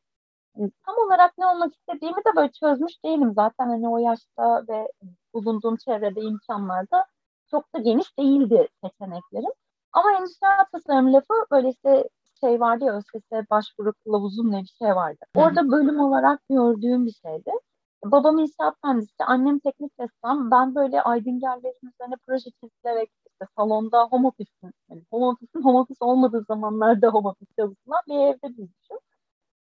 [0.56, 3.32] hani tam olarak ne olmak istediğimi de böyle çözmüş değilim.
[3.34, 4.88] Zaten hani o yaşta ve
[5.34, 7.06] bulunduğum çevrede imkanlarda
[7.50, 9.50] çok da geniş değildi seçeneklerim.
[9.92, 12.04] Ama endüstriyel tasarım lafı böyle işte
[12.40, 15.18] şey vardı ya ÖSS başvuru kılavuzum ne bir şey vardı.
[15.35, 17.51] Orada bölüm olarak gördüğüm bir şeydi.
[18.05, 20.51] Babam inşaat mühendisi, annem teknik ressam.
[20.51, 25.98] Ben böyle aydıngerlerin üzerine proje çizilerek işte salonda home office'in, yani home office'in home office
[26.01, 28.98] olmadığı zamanlarda home office çalışılan bir evde büyümüşüm.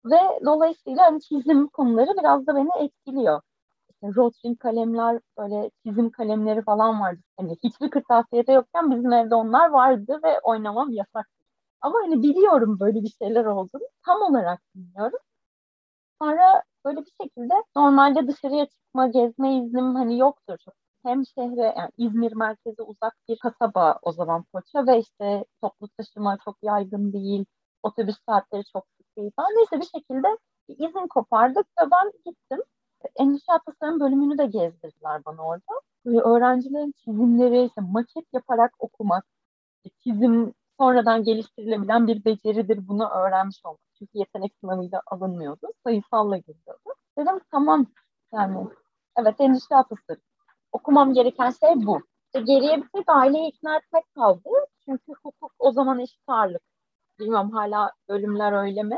[0.05, 3.41] Ve dolayısıyla hani çizim konuları biraz da beni etkiliyor.
[3.89, 7.21] İşte Rotring kalemler, böyle çizim kalemleri falan vardı.
[7.37, 11.27] Hani hiçbir kırtasiyede yokken bizim evde onlar vardı ve oynamam yasak
[11.81, 13.87] ama hani biliyorum böyle bir şeyler olduğunu.
[14.05, 15.19] Tam olarak bilmiyorum.
[16.21, 20.57] Sonra böyle bir şekilde normalde dışarıya çıkma, gezme iznim hani yoktur.
[21.05, 26.37] Hem şehre yani İzmir merkeze uzak bir kasaba o zaman Foça ve işte toplu taşıma
[26.45, 27.45] çok yaygın değil.
[27.83, 29.49] Otobüs saatleri çok sık değil falan.
[29.51, 30.37] Neyse bir şekilde
[30.69, 32.59] bir izin kopardık ve ben gittim.
[33.15, 35.81] Endüstri tasarım bölümünü de gezdirdiler bana orada.
[36.05, 39.25] Böyle öğrencilerin çizimleri, işte maket yaparak okumak,
[40.03, 43.79] çizim sonradan geliştirilebilen bir beceridir bunu öğrenmiş olmak.
[43.99, 45.67] Çünkü yetenek sınavıyla alınmıyordu.
[45.83, 46.93] Sayısalla giriyordu.
[47.17, 47.85] Dedim tamam
[48.33, 48.67] yani
[49.17, 50.21] evet endüstri tasarım.
[50.71, 51.99] Okumam gereken şey bu.
[52.25, 54.49] İşte geriye bir tek aileyi ikna etmek kaldı.
[54.85, 56.61] Çünkü hukuk o zaman eşit ağırlık.
[57.19, 58.97] Bilmiyorum hala bölümler öyle mi?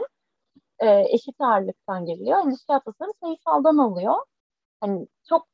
[0.80, 2.40] Ee, eşit ağırlıktan geliyor.
[2.40, 4.16] Endüstri tasarım sayısaldan alıyor.
[4.82, 5.48] Hani çok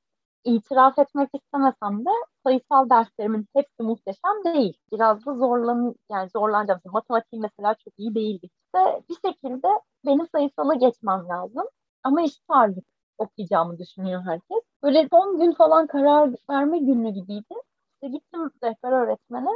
[0.45, 2.09] itiraf etmek istemesem de
[2.43, 4.77] sayısal derslerimin hepsi muhteşem değil.
[4.91, 6.81] Biraz da zorlan yani zorlanacağım.
[6.85, 8.49] Matematiğim mesela çok iyi değildi.
[8.65, 9.67] İşte bir şekilde
[10.05, 11.63] benim sayısala geçmem lazım.
[12.03, 12.85] Ama eşit ağırlık
[13.17, 14.61] okuyacağımı düşünüyor herkes.
[14.83, 17.55] Böyle son gün falan karar verme günü gibiydi.
[17.93, 19.49] İşte gittim rehber öğretmene.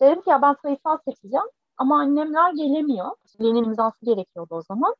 [0.00, 1.46] Dedim ki ya ben sayısal seçeceğim.
[1.78, 3.10] Ama annemler gelemiyor.
[3.40, 4.94] Lenin imzası gerekiyordu o zaman.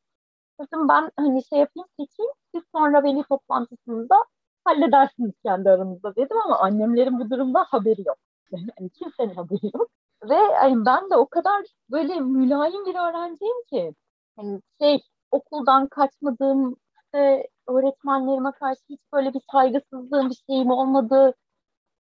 [0.60, 2.32] Dedim ben hani şey yapayım seçeyim.
[2.54, 4.24] Siz sonra veli toplantısında
[4.66, 8.18] halledersiniz kendi aranızda dedim ama annemlerin bu durumda haberi yok.
[8.52, 9.88] Yani kimsenin haberi yok.
[10.28, 13.94] Ve yani ben de o kadar böyle mülayim bir öğrenciyim ki
[14.36, 21.34] hani şey okuldan kaçmadığım, işte öğretmenlerime karşı hiç böyle bir saygısızlığım, bir şeyim olmadı.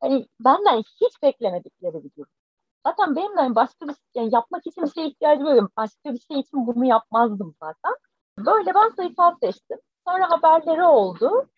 [0.02, 2.32] Hani benden hiç beklemedikleri bir durum.
[2.88, 5.72] Zaten benim de hani başka bir yani yapmak için bir şeye ihtiyacım yok.
[5.78, 7.96] Başka bir şey için bunu yapmazdım zaten.
[8.38, 9.78] Böyle ben sayısal seçtim.
[10.08, 11.50] Sonra haberleri oldu.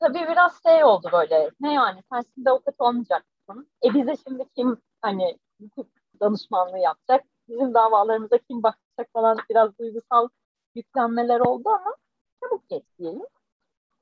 [0.00, 1.50] Tabii biraz şey oldu böyle.
[1.60, 3.70] Ne yani sen şimdi avukat olmayacaksın.
[3.84, 5.86] E bize şimdi kim hani hukuk
[6.20, 7.24] danışmanlığı yapacak?
[7.48, 10.28] Bizim davalarımıza kim bakacak falan biraz duygusal
[10.74, 11.94] yüklenmeler oldu ama
[12.42, 13.18] çabuk geçti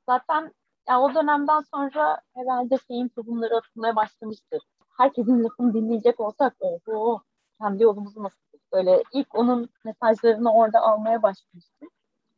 [0.09, 0.55] Zaten
[0.89, 4.63] yani o dönemden sonra herhalde şeyin tohumları atılmaya başlamıştır.
[4.99, 6.57] Herkesin lafını dinleyecek olsak
[6.89, 7.23] oho
[7.61, 8.39] kendi yolumuzu nasıl
[8.73, 11.91] böyle ilk onun mesajlarını orada almaya başlamıştık.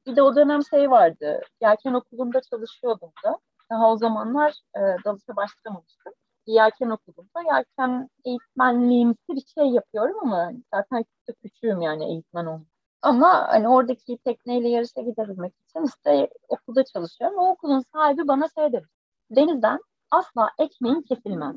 [0.06, 1.40] Bir de o dönem şey vardı.
[1.62, 3.38] Yelken okulunda çalışıyordum da.
[3.70, 6.12] Daha o zamanlar e, dalışa başlamamıştım.
[6.46, 12.66] Yelken okulunda yelken eğitmenliğimsi bir şey yapıyorum ama zaten çok küçüğüm yani eğitmen olmak.
[13.02, 17.38] Ama hani oradaki tekneyle yarışa gidebilmek için işte okulda çalışıyorum.
[17.38, 18.86] O okulun sahibi bana şey dedi.
[19.30, 19.78] Denizden
[20.10, 21.56] asla ekmeğin kesilmez.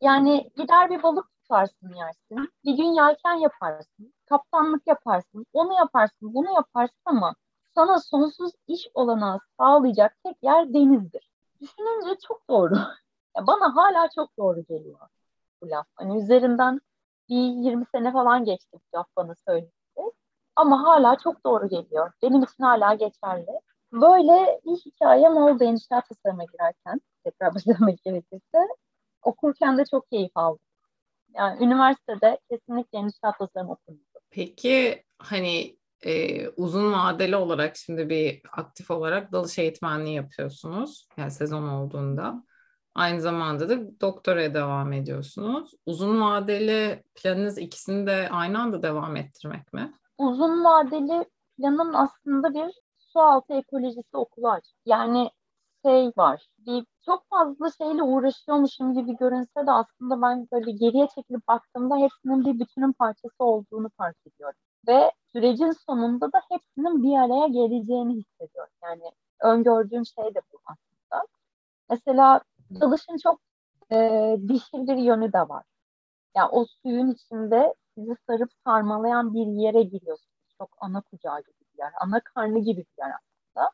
[0.00, 2.52] Yani gider bir balık tutarsın yersin.
[2.64, 4.14] Bir gün yelken yaparsın.
[4.26, 5.46] Kaptanlık yaparsın.
[5.52, 6.34] Onu yaparsın.
[6.34, 7.34] Bunu yaparsın ama
[7.78, 11.30] sana sonsuz iş olanağı sağlayacak tek yer denizdir.
[11.60, 12.74] Düşününce çok doğru.
[13.46, 14.98] Bana hala çok doğru geliyor
[15.62, 15.86] bu laf.
[15.94, 16.80] Hani üzerinden
[17.28, 19.72] bir 20 sene falan geçti bu laf bana söyledi.
[20.56, 22.12] Ama hala çok doğru geliyor.
[22.22, 23.60] Benim için hala geçerli.
[23.92, 27.00] Böyle bir hikayem oldu inşaat tasarıma girerken.
[27.24, 28.58] Tekrar başlamak gerekirse.
[29.22, 30.60] Okurken de çok keyif aldım.
[31.34, 34.00] Yani üniversitede kesinlikle inşaat tasarımı okudum.
[34.30, 41.08] Peki hani e, uzun vadeli olarak şimdi bir aktif olarak dalış eğitmenliği yapıyorsunuz.
[41.16, 42.44] Yani sezon olduğunda.
[42.94, 45.70] Aynı zamanda da doktoraya devam ediyorsunuz.
[45.86, 49.92] Uzun vadeli planınız ikisini de aynı anda devam ettirmek mi?
[50.18, 51.24] Uzun vadeli
[51.58, 54.64] planım aslında bir su altı ekolojisi okulu aç.
[54.86, 55.30] Yani
[55.84, 56.48] şey var.
[56.58, 62.44] Bir çok fazla şeyle uğraşıyormuşum gibi görünse de aslında ben böyle geriye çekilip baktığımda hepsinin
[62.44, 64.58] bir bütünün parçası olduğunu fark ediyorum.
[64.88, 68.72] Ve sürecin sonunda da hepsinin bir araya geleceğini hissediyorum.
[68.82, 69.02] Yani
[69.40, 71.26] öngördüğüm şey de bu aslında.
[71.90, 72.40] Mesela
[72.80, 73.40] dalışın çok
[73.92, 75.64] e, dişil bir yönü de var.
[76.36, 80.54] Yani o suyun içinde sizi sarıp sarmalayan bir yere giriyorsunuz.
[80.58, 83.70] Çok ana kucağı gibi bir yer, ana karnı gibi bir yer aslında.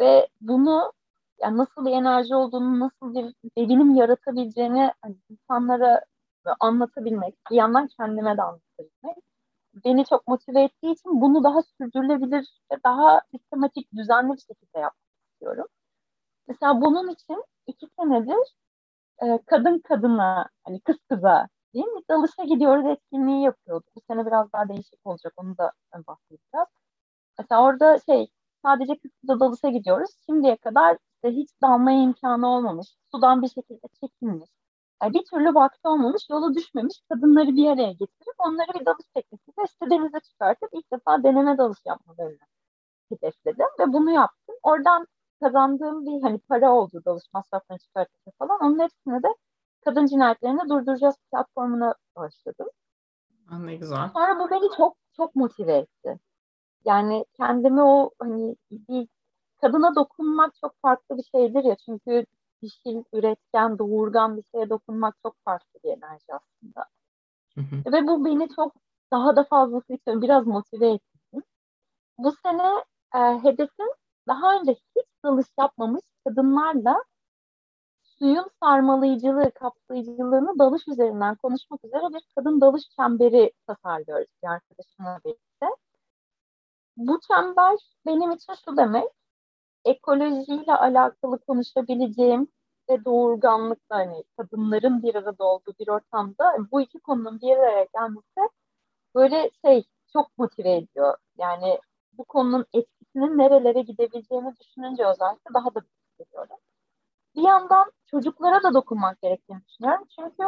[0.00, 0.92] Ve bunu
[1.40, 6.04] yani nasıl bir enerji olduğunu, nasıl bir devinim yaratabileceğini hani insanlara
[6.60, 9.16] anlatabilmek, bir yandan kendime de anlatabilmek
[9.84, 15.66] beni çok motive ettiği için bunu daha sürdürülebilir daha sistematik, düzenli bir şekilde yapmak istiyorum.
[16.48, 18.54] Mesela bunun için iki senedir
[19.22, 22.00] e, kadın kadına, hani kız kıza değil mi?
[22.10, 23.96] Dalışa gidiyoruz etkinliği yapıyorduk.
[23.96, 25.72] Bu sene biraz daha değişik olacak, onu da
[26.08, 26.68] bahsedeceğiz.
[27.38, 28.28] Mesela orada şey,
[28.62, 30.10] sadece kız kıza dalışa gidiyoruz.
[30.26, 34.50] Şimdiye kadar işte hiç dalmaya imkanı olmamış, sudan bir şekilde çekilmiş,
[35.02, 39.90] bir türlü vakti olmamış, yolu düşmemiş kadınları bir araya getirip onları bir dalış tekniğiyle işte
[39.90, 42.38] denize çıkartıp ilk defa deneme dalış yapmalarını
[43.08, 44.56] hedefledim ve bunu yaptım.
[44.62, 45.06] Oradan
[45.40, 48.58] kazandığım bir hani para oldu dalış masraflarını çıkartırken falan.
[48.62, 49.28] Onun hepsini de
[49.84, 52.68] kadın cinayetlerini durduracağız platformuna başladım.
[53.58, 54.10] Ne güzel.
[54.14, 56.18] Sonra bu beni çok çok motive etti.
[56.84, 59.08] Yani kendimi o hani bir
[59.60, 62.26] kadına dokunmak çok farklı bir şeydir ya çünkü
[62.62, 66.86] dişil, üretken, doğurgan bir şeye dokunmak çok farklı bir enerji aslında.
[67.54, 67.92] Hı hı.
[67.92, 68.74] Ve bu beni çok
[69.12, 71.42] daha da fazlası için biraz motive etti.
[72.18, 73.88] Bu sene e, hedefim
[74.28, 77.04] daha önce hiç dalış yapmamış kadınlarla
[78.02, 85.66] suyun sarmalayıcılığı, kapsayıcılığını dalış üzerinden konuşmak üzere bir kadın dalış çemberi tasarlıyoruz bir arkadaşımla birlikte.
[86.96, 89.08] Bu çember benim için şu demek,
[89.84, 92.48] ekolojiyle alakalı konuşabileceğim
[92.90, 98.50] ve doğurganlıkla hani kadınların bir arada olduğu bir ortamda bu iki konunun bir araya gelmesi
[99.14, 101.16] böyle şey çok motive ediyor.
[101.38, 101.80] Yani
[102.12, 106.56] bu konunun etkisinin nerelere gidebileceğini düşününce özellikle daha da hissediyorum.
[107.36, 110.04] Bir yandan çocuklara da dokunmak gerektiğini düşünüyorum.
[110.16, 110.42] Çünkü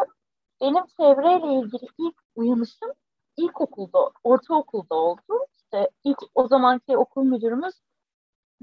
[0.61, 2.93] benim çevreyle ilgili ilk uyanışım
[3.37, 5.47] ilkokulda, ortaokulda oldu.
[5.57, 7.75] İşte ilk o zamanki okul müdürümüz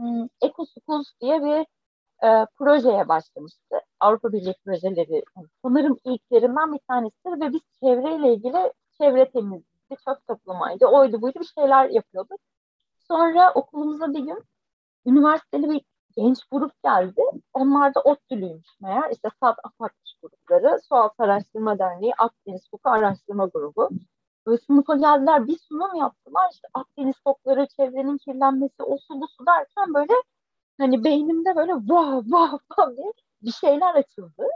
[0.01, 1.65] hmm, Eco Schools diye bir
[2.27, 3.75] e, projeye başlamıştı.
[3.99, 5.23] Avrupa Birliği projeleri
[5.61, 11.61] sanırım ilklerinden bir tanesidir ve biz çevreyle ilgili çevre temizliği, çöp toplamaydı, oydu buydu bir
[11.61, 12.39] şeyler yapıyorduk.
[13.07, 14.43] Sonra okulumuza bir gün
[15.05, 15.81] üniversiteli bir
[16.17, 17.21] genç grup geldi.
[17.53, 19.11] Onlar da ODTÜ'lüymüş meğer.
[19.11, 19.89] İşte SAD AFAD
[20.21, 23.89] grupları, Sualtı Araştırma Derneği, Akdeniz Hukuku Araştırma Grubu.
[24.47, 26.49] Böyle sınıfa geldiler bir sunum yaptılar.
[26.53, 30.13] İşte Akdeniz topları, çevrenin kirlenmesi, o su bu su derken böyle
[30.77, 34.47] hani beynimde böyle vah vah vah diye bir şeyler açıldı.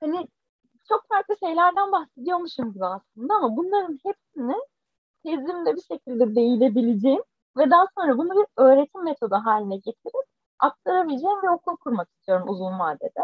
[0.00, 0.28] Hani
[0.88, 4.54] çok farklı şeylerden bahsediyormuşum gibi aslında ama bunların hepsini
[5.24, 7.22] tezimde bir şekilde değinebileceğim
[7.56, 10.26] ve daha sonra bunu bir öğretim metodu haline getirip
[10.58, 13.20] aktarabileceğim bir okul kurmak istiyorum uzun vadede.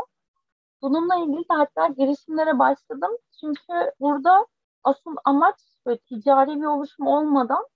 [0.82, 3.12] Bununla ilgili de hatta girişimlere başladım.
[3.40, 4.46] Çünkü burada
[4.84, 7.66] asıl amaç böyle ticari bir oluşum olmadan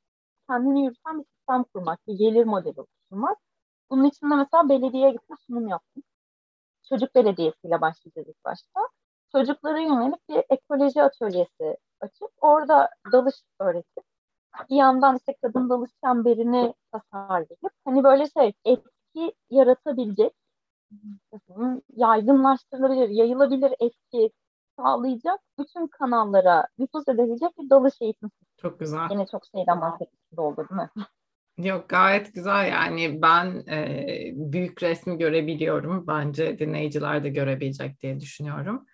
[0.51, 3.39] kendini yürüten bir sistem kurmak, bir gelir modeli oluşturmak.
[3.91, 6.03] Bunun için de mesela belediyeye gitme sunum yaptım.
[6.89, 8.81] Çocuk belediyesiyle başlayacağız ilk başta.
[9.33, 14.05] Çocuklara yönelik bir ekoloji atölyesi açıp orada dalış öğretip
[14.71, 20.33] bir yandan işte kadın dalış çemberini tasarlayıp hani böyle şey etki yaratabilecek
[21.97, 24.31] yaygınlaştırılabilir, yayılabilir etki
[24.79, 28.31] sağlayacak bütün kanallara nüfuz edebilecek bir dalış eğitimi.
[28.57, 29.09] Çok güzel.
[29.11, 30.91] Yine çok şeyden bahsetmiş oldu değil mi?
[31.59, 36.07] Yok gayet güzel yani ben e, büyük resmi görebiliyorum.
[36.07, 38.87] Bence dinleyiciler de görebilecek diye düşünüyorum.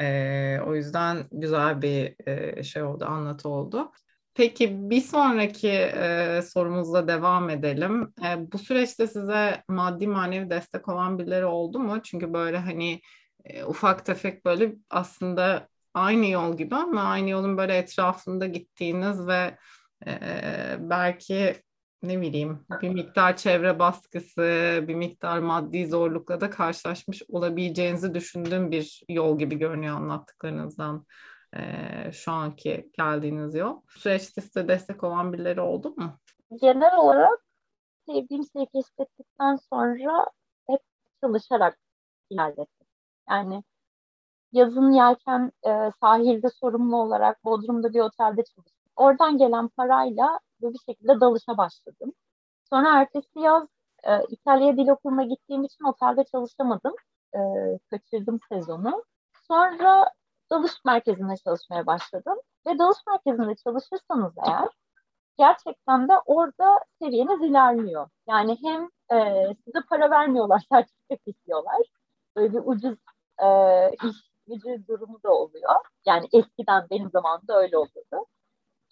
[0.00, 3.92] E, o yüzden güzel bir e, şey oldu, anlatı oldu.
[4.34, 8.12] Peki bir sonraki e, sorumuzla devam edelim.
[8.24, 12.02] E, bu süreçte size maddi manevi destek olan birileri oldu mu?
[12.02, 13.00] Çünkü böyle hani
[13.44, 19.58] e, ufak tefek böyle aslında aynı yol gibi ama aynı yolun böyle etrafında gittiğiniz ve
[20.06, 20.16] e,
[20.78, 21.56] belki
[22.02, 24.40] ne bileyim bir miktar çevre baskısı,
[24.88, 31.06] bir miktar maddi zorlukla da karşılaşmış olabileceğinizi düşündüğüm bir yol gibi görünüyor anlattıklarınızdan
[31.56, 31.62] e,
[32.12, 33.80] şu anki geldiğiniz yol.
[33.88, 36.18] Süreçte size destek olan birileri oldu mu?
[36.60, 37.44] Genel olarak
[38.08, 40.26] sevdiğim şeyi keşfettikten sonra
[40.66, 40.80] hep
[41.20, 41.78] çalışarak
[42.30, 42.81] ilerlettim.
[43.30, 43.62] Yani
[44.52, 48.92] yazın yelken e, sahilde sorumlu olarak Bodrum'da bir otelde çalıştım.
[48.96, 52.12] Oradan gelen parayla bir şekilde dalışa başladım.
[52.70, 53.68] Sonra ertesi yaz
[54.04, 56.94] e, İtalya Dil Okulu'na gittiğim için otelde çalışamadım.
[57.34, 57.38] E,
[57.90, 59.04] kaçırdım sezonu.
[59.48, 60.10] Sonra
[60.50, 62.38] dalış merkezinde çalışmaya başladım.
[62.66, 64.68] Ve dalış merkezinde çalışırsanız eğer
[65.38, 68.08] gerçekten de orada seviyeniz ilerliyor.
[68.28, 71.80] Yani hem e, size para vermiyorlar, sertifika kesiyorlar.
[72.36, 72.98] Böyle bir ucuz
[73.42, 73.48] e,
[74.08, 75.74] iş gücü durumu da oluyor.
[76.06, 78.26] Yani eskiden benim zamanımda öyle oluyordu.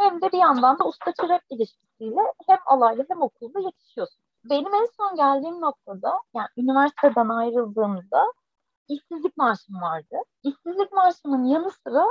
[0.00, 4.24] Hem de bir yandan da usta çırak ilişkisiyle hem alaylı hem okulda yetişiyorsun.
[4.44, 8.32] Benim en son geldiğim noktada yani üniversiteden ayrıldığımda
[8.88, 10.16] işsizlik maaşım vardı.
[10.42, 12.04] İşsizlik maaşımın yanı sıra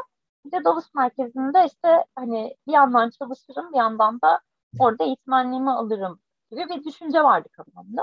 [0.45, 4.39] bir de dalış merkezinde işte hani bir yandan çalışırım bir yandan da
[4.79, 6.19] orada eğitmenliğimi alırım
[6.51, 8.01] gibi bir düşünce vardı kafamda.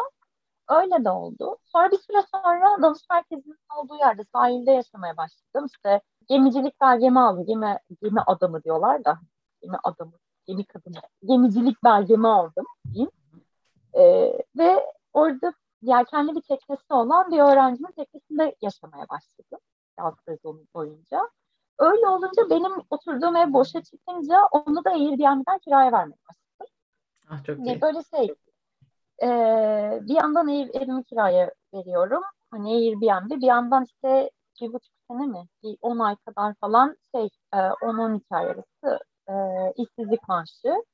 [0.68, 1.58] Öyle de oldu.
[1.64, 5.66] Sonra bir süre sonra dalış merkezinin olduğu yerde sahilde yaşamaya başladım.
[5.66, 7.46] İşte gemicilik belgemi aldım.
[7.46, 9.18] Gemi, gemi adamı diyorlar da.
[9.62, 10.12] Gemi adamı,
[10.46, 11.00] gemi kadını.
[11.24, 13.10] Gemicilik belgemi aldım diyeyim.
[13.94, 15.52] Ee, ve orada
[15.82, 19.58] yelkenli bir teknesi olan bir öğrencinin teknesinde yaşamaya başladım.
[19.98, 21.20] Yaz sezonu boyunca.
[21.78, 26.74] Öyle olunca benim oturduğum ev boşa çıkınca onu da Airbnb'den kiraya vermeye başladım.
[27.30, 27.80] Ah, çok iyi.
[27.80, 28.34] Böyle şey
[29.22, 29.26] e,
[30.02, 32.22] bir yandan ev, evimi kiraya veriyorum.
[32.50, 35.46] Hani Airbnb bir yandan işte bir buçuk sene mi?
[35.62, 38.98] Bir on ay kadar falan şey e, 10-12 ay arası
[39.28, 39.34] e,
[39.76, 40.84] işsizlik maaşı.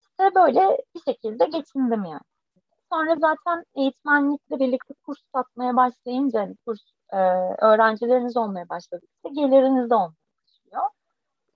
[0.00, 2.20] İşte böyle bir şekilde geçindim yani.
[2.92, 6.80] Sonra zaten eğitmenlikle birlikte kurs satmaya başlayınca hani kurs
[7.12, 7.16] e,
[7.66, 10.88] öğrencileriniz olmaya başladıkça geliriniz de olmaya başlıyor.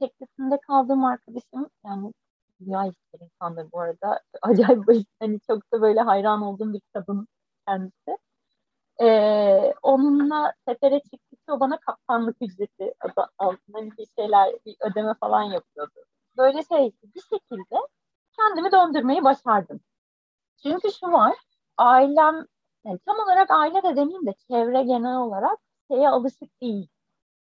[0.00, 2.12] Teknesinde kaldığım arkadaşım yani
[2.60, 4.20] dünya ister insandır bu arada.
[4.42, 5.08] Acayip basit.
[5.20, 7.28] Hani çok da böyle hayran olduğum bir kadın
[7.68, 8.18] kendisi.
[9.02, 12.94] Ee, onunla sefere çıktıkça o bana kaptanlık ücreti
[13.38, 16.00] altında bir şeyler, bir ödeme falan yapıyordu.
[16.36, 17.76] Böyle şey bir şekilde
[18.36, 19.80] kendimi döndürmeyi başardım.
[20.62, 21.36] Çünkü şu var,
[21.76, 22.46] ailem,
[22.84, 25.58] yani tam olarak aile de demeyeyim de çevre genel olarak
[25.90, 26.88] şeye alışık değil.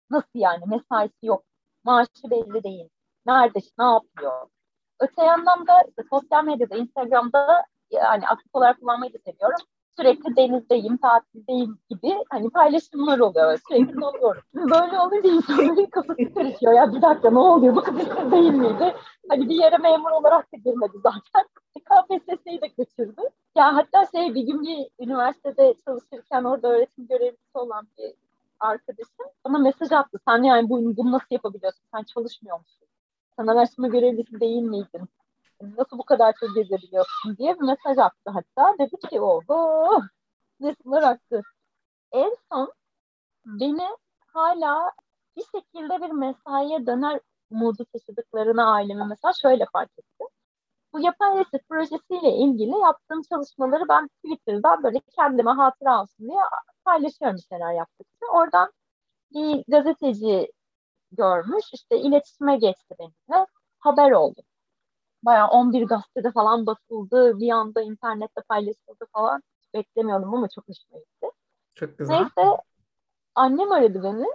[0.09, 0.65] Nasıl yani?
[0.67, 1.43] Mesaisi yok.
[1.83, 2.89] Maaşı belli değil.
[3.25, 4.47] Nerede, ne yapıyor?
[4.99, 9.65] Öte yandan da işte sosyal medyada, Instagram'da yani aktif olarak kullanmayı da seviyorum.
[9.97, 13.59] Sürekli denizdeyim, tatildeyim gibi hani paylaşımlar oluyor.
[13.67, 14.41] Sürekli oluyorum.
[14.55, 16.73] Böyle olunca insanların kafası karışıyor.
[16.73, 17.75] Ya bir dakika ne oluyor?
[17.75, 17.97] Bu kız
[18.31, 18.95] değil miydi?
[19.29, 21.49] Hani bir yere memur olarak da girmedi zaten.
[21.89, 23.21] KPSS'yi de kaçırdı.
[23.55, 28.13] Ya hatta şey bir gün bir üniversitede çalışırken orada öğretim görevlisi olan bir
[28.59, 30.19] arkadaşım bana mesaj attı.
[30.27, 31.83] Sen yani bunu, bunu nasıl yapabiliyorsun?
[31.95, 32.88] Sen çalışmıyor musun?
[33.39, 35.09] Sen araştırma görevlisi değil miydin?
[35.61, 38.75] Nasıl bu kadar çok gezebiliyorsun diye bir mesaj attı hatta.
[38.79, 40.01] Dedi ki oho
[40.59, 41.41] ne sular aktı.
[42.11, 42.73] En son
[43.45, 43.87] beni
[44.27, 44.91] hala
[45.37, 47.19] bir şekilde bir mesaiye döner
[47.51, 50.27] umudu taşıdıklarını aileme mesela şöyle fark ettim.
[50.93, 56.39] Bu yapay resit projesiyle ilgili yaptığım çalışmaları ben Twitter'da böyle kendime hatıra olsun diye
[56.85, 58.25] paylaşıyorum şeyler yaptıkça.
[58.33, 58.71] Oradan
[59.33, 60.51] bir gazeteci
[61.11, 63.45] görmüş, işte iletişime geçti benimle,
[63.79, 64.41] haber oldu.
[65.23, 69.43] Bayağı 11 gazetede falan basıldı, bir anda internette paylaşıldı falan.
[69.73, 71.27] Beklemiyordum ama çok hoşuma gitti.
[71.75, 72.15] Çok güzel.
[72.15, 72.57] Neyse
[73.35, 74.25] annem aradı beni.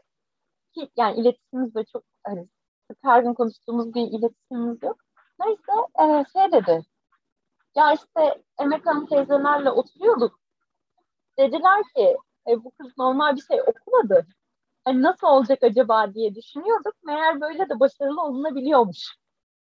[0.75, 2.49] Ki, yani iletişimimiz böyle çok hani,
[3.03, 4.97] her gün konuştuğumuz bir iletişimimiz yok.
[5.41, 6.85] Neyse e, şey dedi.
[7.77, 10.41] Ya işte Emek Hanım teyzelerle oturuyorduk.
[11.39, 12.17] Dediler ki
[12.49, 14.27] e, bu kız normal bir şey okumadı.
[14.85, 16.95] Hani nasıl olacak acaba diye düşünüyorduk.
[17.05, 19.15] Meğer böyle de başarılı olunabiliyormuş.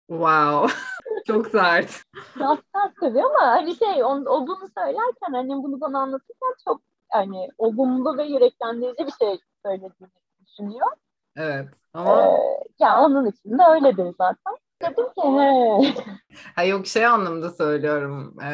[0.07, 0.73] Wow.
[1.27, 2.03] Çok sert.
[2.35, 6.81] Biraz sert tabii ama hani şey o, o bunu söylerken annem bunu bana anlatırken çok
[7.09, 10.09] hani olumlu ve yüreklendirici bir şey söylediğini
[10.45, 10.87] düşünüyor.
[11.35, 11.67] Evet.
[11.93, 12.37] Ama ee,
[12.79, 14.57] ya onun için de öyledir zaten.
[14.81, 16.03] Dedim ki he.
[16.55, 18.35] Ha yok şey anlamda söylüyorum.
[18.41, 18.47] Ee,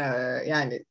[0.49, 0.85] yani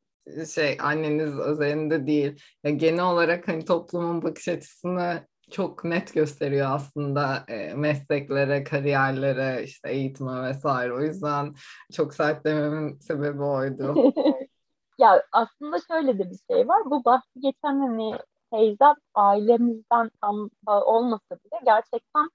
[0.55, 2.43] şey anneniz özelinde değil.
[2.65, 9.91] Ya genel olarak hani toplumun bakış açısını çok net gösteriyor aslında e, mesleklere, kariyerlere, işte
[9.91, 10.95] eğitime vesaire.
[10.95, 11.55] O yüzden
[11.93, 13.95] çok sert dememin sebebi oydu.
[14.99, 16.83] ya aslında şöyle de bir şey var.
[16.85, 18.19] Bu bahsi geçen hani
[18.53, 22.31] teyzem ailemizden tam olmasa bile gerçekten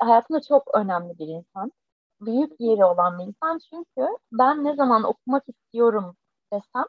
[0.00, 1.72] hayatımda çok önemli bir insan.
[2.20, 6.16] Büyük yeri olan bir insan çünkü ben ne zaman okumak istiyorum
[6.52, 6.84] desem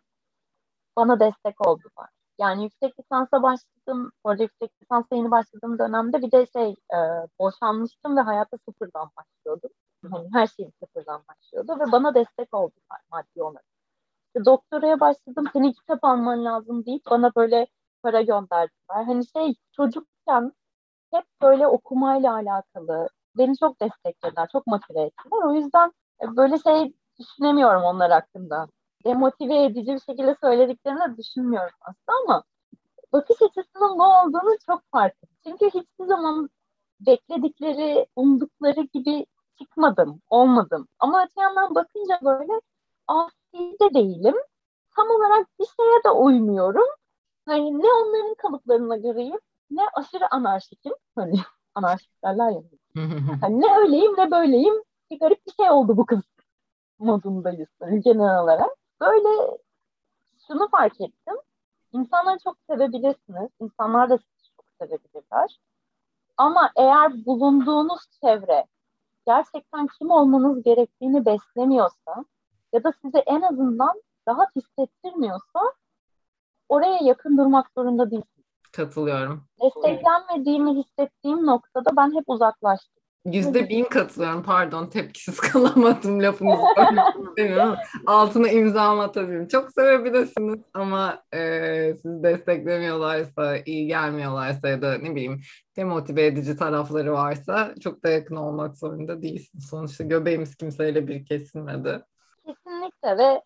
[0.95, 2.09] bana destek oldular.
[2.39, 4.11] Yani yüksek lisansa başladım.
[4.23, 6.97] Orada yüksek lisansa yeni başladığım dönemde bir de şey e,
[7.39, 9.69] boşanmıştım ve hayata sıfırdan başlıyordum.
[10.03, 13.65] Yani her şeyim sıfırdan başlıyordu ve bana destek oldular maddi olarak.
[14.45, 15.45] Doktoraya başladım.
[15.53, 17.67] Senin kitap alman lazım deyip bana böyle
[18.03, 19.03] para gönderdiler.
[19.05, 20.51] Hani şey çocukken
[21.13, 25.43] hep böyle okumayla alakalı beni çok desteklediler, çok motive ettiler.
[25.45, 28.67] O yüzden e, böyle şey düşünemiyorum onlar hakkında
[29.05, 32.43] demotive edici bir şekilde söylediklerini düşünmüyorum aslında ama
[33.13, 35.27] bakış açısının ne olduğunu çok farklı.
[35.47, 36.49] Çünkü hiçbir zaman
[36.99, 39.25] bekledikleri, umdukları gibi
[39.59, 40.87] çıkmadım, olmadım.
[40.99, 42.53] Ama öte yandan bakınca böyle
[43.07, 44.35] asi de değilim.
[44.95, 46.87] Tam olarak bir şeye de uymuyorum.
[47.45, 49.39] Hani ne onların kalıplarına göreyim,
[49.71, 50.93] ne aşırı anarşikim.
[51.15, 51.35] Hani
[51.75, 52.61] anarşik derler ya.
[53.41, 54.83] hani ne öyleyim ne böyleyim.
[55.11, 56.21] Bir garip bir şey oldu bu kız
[56.99, 58.69] modundayız hani genel olarak.
[59.03, 59.57] Böyle
[60.47, 61.35] şunu fark ettim.
[61.93, 63.49] İnsanları çok sevebilirsiniz.
[63.59, 65.59] İnsanlar da sizi çok sevebilirler.
[66.37, 68.65] Ama eğer bulunduğunuz çevre
[69.25, 72.25] gerçekten kim olmanız gerektiğini beslemiyorsa
[72.73, 75.59] ya da size en azından rahat hissettirmiyorsa
[76.69, 78.47] oraya yakın durmak zorunda değilsiniz.
[78.71, 79.43] Katılıyorum.
[79.61, 83.02] Desteklenmediğimi hissettiğim noktada ben hep uzaklaştım.
[83.25, 84.43] Yüzde bin katılıyorum.
[84.43, 86.63] Pardon tepkisiz kalamadım lafınızı.
[88.07, 89.47] Altına imzamı atabilirim.
[89.47, 91.39] Çok sevebilirsiniz ama e,
[91.95, 95.41] sizi desteklemiyorlarsa, iyi gelmiyorlarsa ya da ne bileyim
[95.77, 99.69] demotive edici tarafları varsa çok da yakın olmak zorunda değilsiniz.
[99.69, 102.03] Sonuçta göbeğimiz kimseyle bir kesilmedi.
[102.45, 103.41] Kesinlikle ve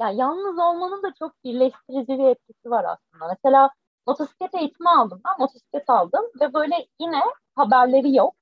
[0.00, 3.36] yani yalnız olmanın da çok birleştirici bir etkisi var aslında.
[3.36, 3.70] Mesela
[4.06, 7.20] motosiklet eğitimi aldım ben, motosiklet aldım ve böyle yine
[7.54, 8.34] haberleri yok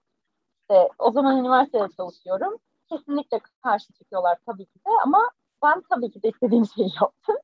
[0.70, 2.58] işte o zaman üniversitede çalışıyorum.
[2.88, 5.30] Kesinlikle karşı çıkıyorlar tabii ki de ama
[5.62, 7.36] ben tabii ki de istediğim şeyi yaptım.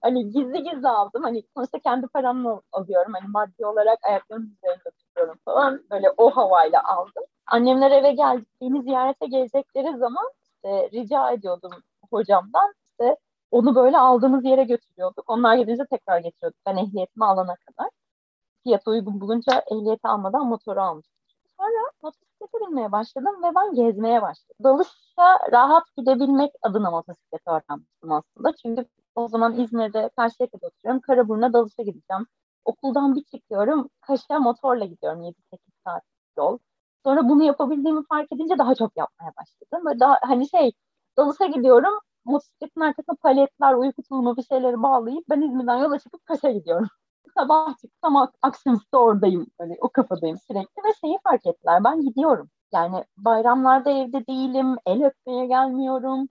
[0.00, 1.22] Hani gizli gizli aldım.
[1.22, 3.12] Hani sonuçta kendi paramla alıyorum.
[3.20, 5.82] Hani maddi olarak ayaklarımın üzerinde tutuyorum falan.
[5.90, 7.24] Böyle o havayla aldım.
[7.46, 11.72] Annemler eve geldi, beni ziyarete gelecekleri zaman işte rica ediyordum
[12.10, 12.74] hocamdan.
[12.90, 13.16] İşte
[13.50, 15.24] onu böyle aldığımız yere götürüyorduk.
[15.30, 16.60] Onlar gidince tekrar getiriyorduk.
[16.66, 17.90] Ben ehliyetimi alana kadar.
[18.64, 21.14] Fiyatı uygun bulunca ehliyeti almadan motoru almıştım.
[21.60, 24.56] Sonra motosiklete binmeye başladım ve ben gezmeye başladım.
[24.64, 28.52] Dalışa rahat gidebilmek adına motosiklete öğrenmiştim aslında.
[28.62, 31.00] Çünkü o zaman İzmir'de Karşıyaka'da oturuyorum.
[31.00, 32.26] Karaburun'a dalışa gideceğim.
[32.64, 33.88] Okuldan bir çıkıyorum.
[34.00, 35.34] Kaş'a motorla gidiyorum 7-8
[35.84, 36.02] saat
[36.38, 36.58] yol.
[37.04, 39.86] Sonra bunu yapabildiğimi fark edince daha çok yapmaya başladım.
[39.86, 40.72] Ve daha hani şey
[41.18, 41.94] dalışa gidiyorum.
[42.24, 46.88] Motosikletin arkasına paletler, uyku tulumu bir şeyleri bağlayıp ben İzmir'den yola çıkıp Kaş'a gidiyorum
[47.38, 49.46] sabah çıksam akşamüstü oradayım.
[49.60, 51.84] Böyle o kafadayım sürekli ve şeyi fark ettiler.
[51.84, 52.50] Ben gidiyorum.
[52.72, 56.28] Yani bayramlarda evde değilim, el öpmeye gelmiyorum.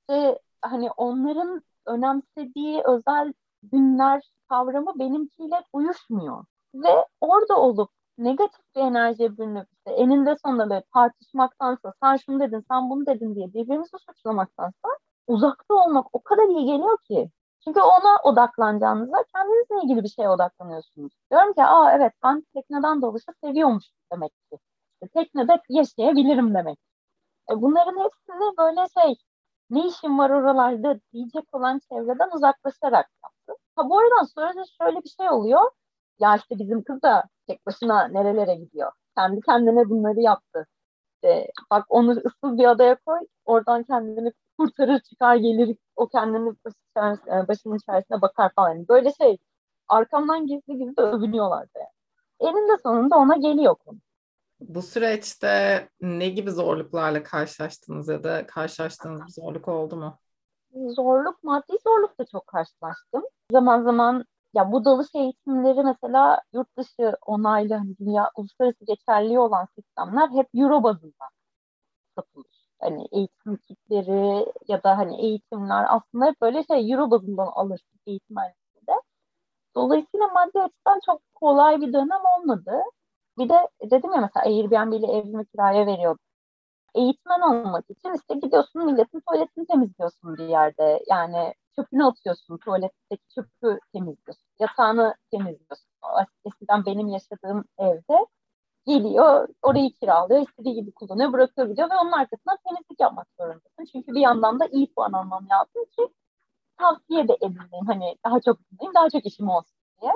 [0.00, 3.32] İşte hani onların önemsediği özel
[3.62, 6.44] günler kavramı benimkiyle uyuşmuyor.
[6.74, 12.64] Ve orada olup negatif bir enerjiye bürünüp işte eninde sonunda böyle tartışmaktansa sen şunu dedin
[12.70, 14.88] sen bunu dedin diye birbirimizi suçlamaktansa
[15.26, 17.30] uzakta olmak o kadar iyi geliyor ki.
[17.66, 21.12] Çünkü ona odaklanacağınızda kendinizle ilgili bir şeye odaklanıyorsunuz.
[21.30, 24.58] Diyorum ki aa evet ben tekneden dalışı seviyormuş demek ki.
[25.14, 26.78] Teknede yaşayabilirim demek.
[27.50, 29.16] E, bunların hepsini böyle şey
[29.70, 33.56] ne işin var oralarda diyecek olan çevreden uzaklaşarak yaptım.
[33.76, 35.70] Ha bu aradan sonra da şöyle bir şey oluyor.
[36.18, 38.92] Ya işte bizim kız da tek başına nerelere gidiyor.
[39.16, 40.66] Kendi kendine bunları yaptı.
[41.26, 43.18] İşte bak onu ıssız bir adaya koy.
[43.44, 45.76] Oradan kendini kurtarır çıkar gelir.
[45.96, 46.48] O kendini
[46.96, 48.88] e, başının içerisine bakar falan.
[48.88, 49.38] Böyle şey
[49.88, 52.50] arkamdan gizli gizli övünüyorlardı yani.
[52.50, 53.98] Eninde sonunda ona geliyor konu.
[54.60, 60.18] Bu süreçte ne gibi zorluklarla karşılaştınız ya da karşılaştığınız bir zorluk oldu mu?
[60.74, 63.22] Zorluk, maddi zorluk da çok karşılaştım.
[63.52, 64.24] Zaman zaman
[64.56, 70.48] ya bu dalış eğitimleri mesela yurt dışı onaylı hani dünya uluslararası geçerli olan sistemler hep
[70.54, 71.26] euro bazında
[72.16, 72.68] satılır.
[72.80, 78.36] Hani eğitim kitleri ya da hani eğitimler aslında hep böyle şey euro bazından alır eğitim
[78.36, 79.02] halinde.
[79.76, 82.72] Dolayısıyla maddi açıdan çok kolay bir dönem olmadı.
[83.38, 86.24] Bir de dedim ya mesela Airbnb ile evimi kiraya veriyordum.
[86.94, 91.04] Eğitmen olmak için işte gidiyorsun milletin tuvaletini temizliyorsun bir yerde.
[91.10, 95.86] Yani çöpünü atıyorsun, tuvaletteki çöpü temizliyorsun, yatağını temizliyorsun.
[96.44, 98.26] Eskiden benim yaşadığım evde
[98.86, 103.84] geliyor, orayı kiralıyor, istediği gibi kullanıyor, bırakıyor gidiyor ve onun arkasından temizlik yapmak zorundasın.
[103.92, 106.08] Çünkü bir yandan da iyi puan almam lazım ki
[106.78, 107.86] tavsiye de edileyim.
[107.86, 110.12] Hani daha çok dinleyeyim, daha çok işim olsun diye.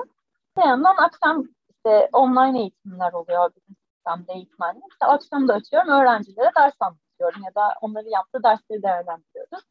[0.57, 4.83] Bir yandan akşam işte online eğitimler oluyor bizim sistemde eğitmenlik.
[4.91, 9.63] İşte akşam da açıyorum, öğrencilere ders anlatıyorum ya da onları yaptığı dersleri değerlendiriyoruz.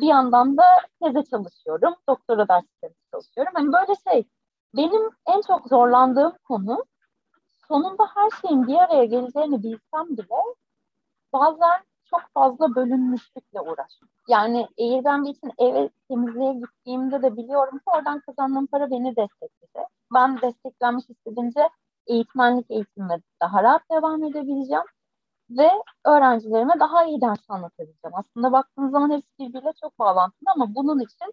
[0.00, 0.64] Bir yandan da
[1.02, 3.52] teze çalışıyorum, doktora dersleri çalışıyorum.
[3.56, 4.24] Hani böyle şey,
[4.76, 6.84] benim en çok zorlandığım konu
[7.68, 10.42] sonunda her şeyin bir araya geleceğini bilsem bile
[11.32, 11.80] bazen
[12.10, 14.10] çok fazla bölünmüşlükle uğraşmak.
[14.28, 19.86] Yani Airbnb için eve temizliğe gittiğimde de biliyorum ki oradan kazandığım para beni destekledi.
[20.14, 21.68] Ben desteklenmiş hissedince
[22.06, 24.84] eğitmenlik eğitimime daha rahat devam edebileceğim
[25.50, 25.70] ve
[26.04, 28.14] öğrencilerime daha iyi ders anlatabileceğim.
[28.14, 31.32] Aslında baktığınız zaman hepsi birbiriyle çok bağlantılı ama bunun için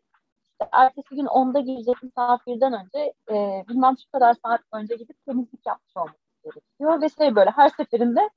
[0.51, 5.65] işte ertesi gün onda gelecek misafirden önce e, bilmem şu kadar saat önce gidip temizlik
[5.65, 8.29] yapmış olmak gerekiyor ve şey böyle her seferinde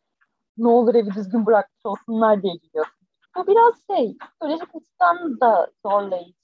[0.56, 3.06] ne olur evi düzgün bırakmış olsunlar diye gidiyorsun.
[3.36, 6.34] Bu biraz şey psikolojik açıdan da zorlayıcı,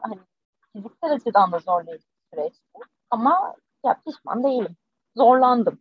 [0.00, 0.18] hani
[0.72, 2.78] fiziksel açıdan da zorlayıcı bir süreçti.
[3.10, 4.76] Ama ya pişman değilim.
[5.16, 5.78] Zorlandım.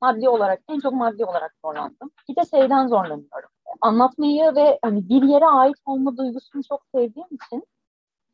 [0.00, 2.10] Maddi olarak, en çok maddi olarak zorlandım.
[2.28, 3.50] Bir de şeyden zorlanıyorum.
[3.80, 7.66] Anlatmayı ve hani bir yere ait olma duygusunu çok sevdiğim için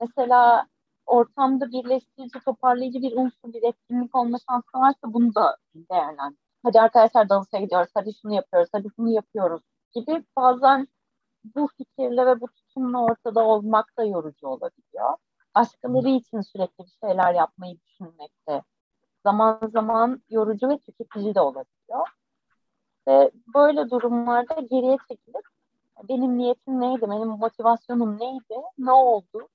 [0.01, 0.67] mesela
[1.07, 6.39] ortamda birleştirici, toparlayıcı bir unsur, bir etkinlik olma şansı varsa bunu da değerlendir.
[6.65, 9.63] Hadi arkadaşlar dansa gidiyoruz, hadi şunu yapıyoruz, hadi bunu yapıyoruz
[9.95, 10.89] gibi bazen
[11.55, 15.17] bu fikirle ve bu tutumla ortada olmak da yorucu olabiliyor.
[15.55, 18.63] Başkaları için sürekli bir şeyler yapmayı düşünmekte
[19.27, 22.09] zaman zaman yorucu ve tüketici de olabiliyor.
[23.09, 25.45] Ve böyle durumlarda geriye çekilip
[26.09, 29.49] benim niyetim neydi, benim motivasyonum neydi, ne oldu,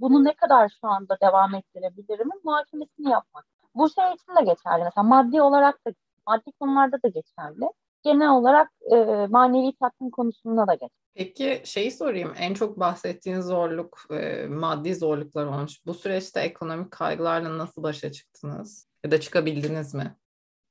[0.00, 3.46] bunu ne kadar şu anda devam ettirebilirim muhakemesini yapmak.
[3.74, 4.84] Bu şey için de geçerli.
[4.84, 5.90] Mesela maddi olarak da,
[6.26, 7.68] maddi konularda da geçerli.
[8.08, 10.90] Genel olarak e, manevi tatmin konusunda da geçerli.
[11.14, 12.32] Peki şeyi sorayım.
[12.38, 15.86] En çok bahsettiğiniz zorluk e, maddi zorluklar olmuş.
[15.86, 18.88] Bu süreçte ekonomik kaygılarla nasıl başa çıktınız?
[19.04, 20.16] Ya da çıkabildiniz mi?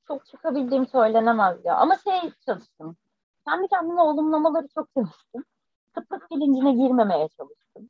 [0.07, 1.75] Çok çıkabildiğim söylenemez ya.
[1.75, 2.97] Ama şey çalıştım.
[3.47, 5.43] Kendi kendime olumlamaları çok çalıştım.
[5.93, 7.89] Kıtlık bilincine girmemeye çalıştım.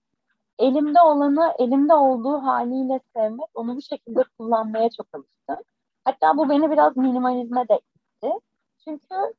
[0.60, 5.66] Elimde olanı elimde olduğu haliyle sevmek, onu bu şekilde kullanmaya çok alıştım.
[6.04, 8.32] Hatta bu beni biraz minimalizme de itti.
[8.88, 9.34] Çünkü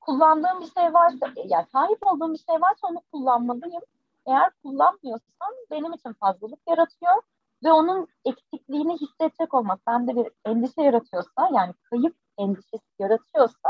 [0.00, 3.82] kullandığım bir şey varsa, yani sahip olduğum bir şey varsa onu kullanmalıyım.
[4.26, 7.22] Eğer kullanmıyorsam benim için fazlalık yaratıyor
[7.64, 13.68] ve onun eksikliğini hissedecek olmak bende bir endişe yaratıyorsa yani kayıp endişesi yaratıyorsa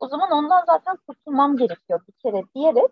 [0.00, 2.90] o zaman ondan zaten kurtulmam gerekiyor bir kere diyerek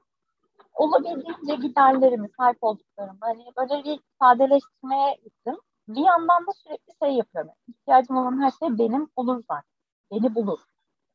[0.75, 5.57] olabildiğince giderlerimi, sahip olduklarımı hani böyle bir sadeleştirmeye gittim.
[5.89, 7.53] Bir yandan da sürekli şey yapıyorum.
[7.69, 9.71] İhtiyacım olan her şey benim olur zaten.
[10.13, 10.70] Beni bulur.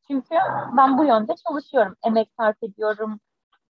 [0.08, 0.34] Çünkü
[0.76, 1.96] ben bu yönde çalışıyorum.
[2.06, 3.20] Emek sarf ediyorum.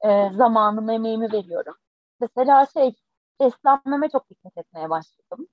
[0.05, 1.75] E, zamanımı, emeğimi veriyorum.
[2.21, 2.95] Mesela şey,
[3.41, 5.49] beslenmeme çok dikkat etmeye başladım.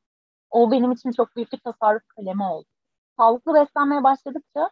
[0.52, 2.68] O benim için çok büyük bir tasarruf kalemi oldu.
[3.18, 4.72] Sağlıklı beslenmeye başladıkça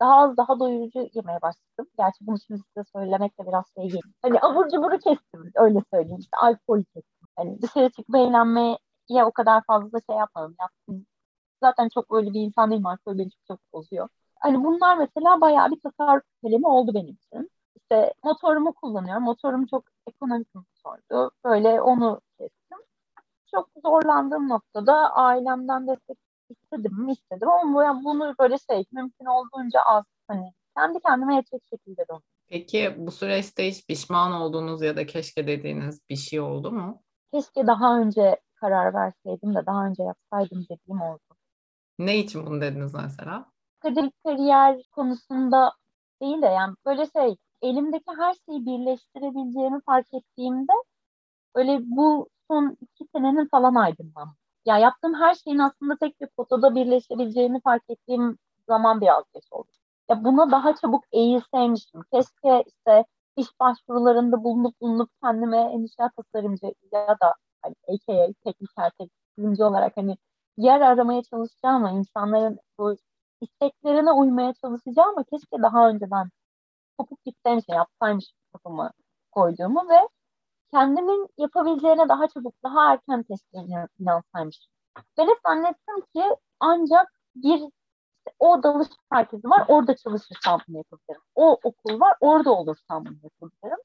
[0.00, 1.86] daha az daha doyurucu yemeye başladım.
[1.98, 4.02] Gerçi bunu şimdi size söylemek de biraz şey geliyor.
[4.22, 6.20] Hani abur cuburu kestim öyle söyleyeyim.
[6.20, 7.28] İşte alkol kestim.
[7.36, 8.78] Hani dışarı çıkıp eğlenmeye
[9.24, 10.56] o kadar fazla şey yapmadım.
[10.60, 11.06] Yaptım.
[11.62, 12.86] Zaten çok öyle bir insan değilim.
[12.86, 14.08] Alkol beni çok, çok bozuyor.
[14.40, 17.50] Hani bunlar mesela bayağı bir tasarruf kalemi oldu benim için.
[17.76, 19.22] İşte motorumu kullanıyorum.
[19.22, 21.30] Motorum çok ekonomik motordu.
[21.44, 22.78] Böyle onu kestim.
[23.50, 26.18] Çok zorlandığım noktada ailemden destek
[26.50, 32.04] istedim mi istedim ama bunu böyle şey mümkün olduğunca az hani Kendi kendime yetecek şekilde
[32.08, 32.22] döndüm.
[32.48, 37.02] Peki bu süreçte hiç pişman olduğunuz ya da keşke dediğiniz bir şey oldu mu?
[37.32, 41.20] Keşke daha önce karar verseydim de daha önce yapsaydım dediğim oldu.
[41.98, 43.52] Ne için bunu dediniz mesela?
[43.78, 45.72] Akademik kariyer konusunda
[46.22, 50.72] değil de yani böyle şey elimdeki her şeyi birleştirebileceğimi fark ettiğimde
[51.54, 54.38] öyle bu son iki senenin falan aydınlanması.
[54.66, 59.68] Ya yaptığım her şeyin aslında tek bir fotoda birleşebileceğini fark ettiğim zaman biraz geç oldu.
[60.10, 62.02] Ya buna daha çabuk eğilseymişim.
[62.12, 63.04] Keşke işte
[63.36, 70.16] iş başvurularında bulunup bulunup kendime endişe tasarımcı ya da hani AKA tekniker tekniker olarak hani
[70.56, 72.96] yer aramaya çalışacağım ama insanların bu
[73.40, 76.30] isteklerine uymaya çalışacağım ama keşke daha önceden
[76.98, 78.92] kopuk gitseymiş, yapsaymış kafama
[79.32, 80.08] koyduğumu ve
[80.70, 84.72] kendimin yapabileceğine daha çabuk, daha erken testlerine inansaymışım.
[85.18, 87.62] Ben hep zannettim ki ancak bir
[88.38, 91.22] o dalış merkezi var, orada çalışırsam bunu yapabilirim.
[91.34, 93.78] O okul var, orada olursam bunu yapabilirim.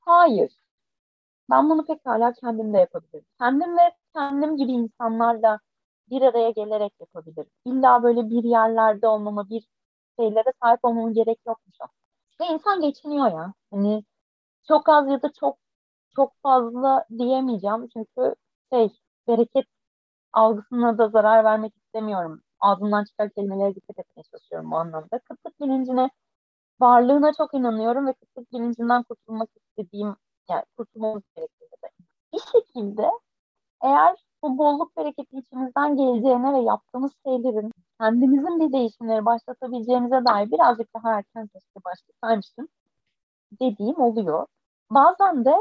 [0.00, 0.52] Hayır.
[1.50, 3.26] Ben bunu pekala kendim de yapabilirim.
[3.38, 5.60] Kendim ve kendim gibi insanlarla
[6.12, 7.50] bir araya gelerek yapabilirim.
[7.64, 9.66] İlla böyle bir yerlerde olmama, bir
[10.20, 11.76] şeylere sahip olmama gerek yokmuş
[12.40, 13.54] Ve insan geçiniyor ya.
[13.72, 14.04] Hani
[14.68, 15.58] çok az ya da çok
[16.16, 17.88] çok fazla diyemeyeceğim.
[17.94, 18.34] Çünkü
[18.72, 18.90] şey
[19.28, 19.66] bereket
[20.32, 22.42] algısına da zarar vermek istemiyorum.
[22.60, 25.18] Ağzımdan çıkan kelimelere dikkat etmeye çalışıyorum bu anlamda.
[25.18, 26.10] Kıtlık bilincine,
[26.80, 30.16] varlığına çok inanıyorum ve kıtlık bilincinden kurtulmak istediğim,
[30.50, 31.70] yani kurtulmamız gerekiyor.
[32.34, 33.10] Bir şekilde
[33.82, 40.94] eğer bu bolluk bereketi içimizden geleceğine ve yaptığımız şeylerin kendimizin bir değişimleri başlatabileceğimize dair birazcık
[40.94, 42.68] daha erken keşke başlasaymıştım
[43.60, 44.46] dediğim oluyor.
[44.90, 45.54] Bazen de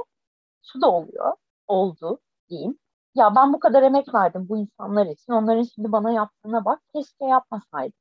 [0.63, 1.33] şu da oluyor,
[1.67, 2.19] oldu
[2.49, 2.79] diyeyim.
[3.15, 5.33] Ya ben bu kadar emek verdim bu insanlar için.
[5.33, 6.81] Onların şimdi bana yaptığına bak.
[6.95, 7.99] Keşke yapmasaydım.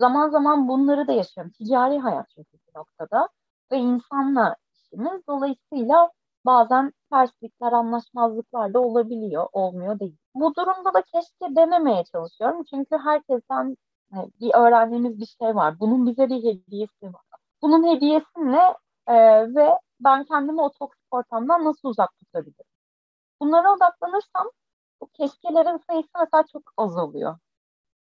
[0.00, 1.52] Zaman zaman bunları da yaşıyorum.
[1.52, 3.28] Ticari hayat çünkü bir noktada.
[3.72, 5.26] Ve insanla işimiz.
[5.28, 6.10] Dolayısıyla
[6.46, 10.16] bazen terslikler, anlaşmazlıklar da olabiliyor, olmuyor değil.
[10.34, 12.64] Bu durumda da keşke dememeye çalışıyorum.
[12.70, 13.76] Çünkü herkesten
[14.12, 15.80] hani, bir öğrendiğimiz bir şey var.
[15.80, 17.22] Bunun bize bir hediyesi var.
[17.62, 18.74] Bunun hediyesi ne?
[19.08, 19.14] Ee,
[19.54, 22.64] ve ben kendimi o toksik ortamdan nasıl uzak tutabilirim?
[23.40, 24.50] Bunlara odaklanırsam
[25.00, 27.38] bu keşkelerin sayısı mesela çok azalıyor.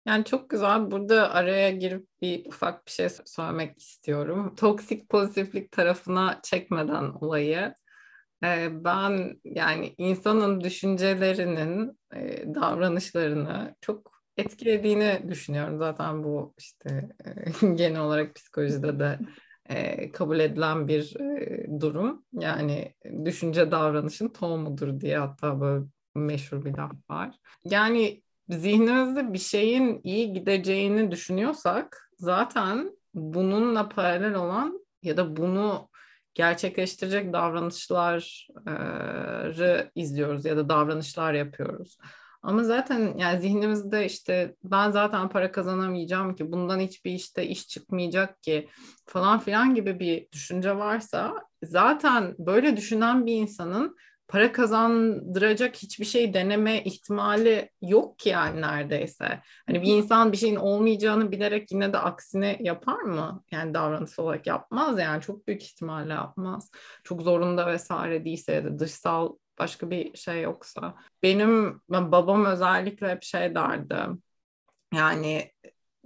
[0.05, 0.91] Yani çok güzel.
[0.91, 4.55] Burada araya girip bir ufak bir şey söylemek istiyorum.
[4.55, 7.73] Toksik pozitiflik tarafına çekmeden olayı
[8.71, 11.99] ben yani insanın düşüncelerinin,
[12.55, 15.77] davranışlarını çok etkilediğini düşünüyorum.
[15.77, 17.09] Zaten bu işte
[17.75, 19.19] genel olarak psikolojide de
[20.13, 21.13] kabul edilen bir
[21.79, 22.25] durum.
[22.33, 22.93] Yani
[23.25, 27.35] düşünce davranışın tohumudur diye hatta böyle meşhur bir laf var.
[27.63, 35.89] Yani zihnimizde bir şeyin iyi gideceğini düşünüyorsak zaten bununla paralel olan ya da bunu
[36.35, 38.21] gerçekleştirecek davranışları
[39.95, 41.97] izliyoruz ya da davranışlar yapıyoruz.
[42.43, 48.43] Ama zaten yani zihnimizde işte ben zaten para kazanamayacağım ki bundan hiçbir işte iş çıkmayacak
[48.43, 48.69] ki
[49.05, 51.33] falan filan gibi bir düşünce varsa
[51.63, 53.97] zaten böyle düşünen bir insanın
[54.27, 59.41] para kazandıracak hiçbir şey deneme ihtimali yok ki yani neredeyse.
[59.67, 63.43] Hani bir insan bir şeyin olmayacağını bilerek yine de aksine yapar mı?
[63.51, 66.71] Yani davranış olarak yapmaz yani çok büyük ihtimalle yapmaz.
[67.03, 70.95] Çok zorunda vesaire değilse ya da dışsal başka bir şey yoksa.
[71.23, 73.95] Benim babam özellikle hep şey derdi.
[74.93, 75.51] Yani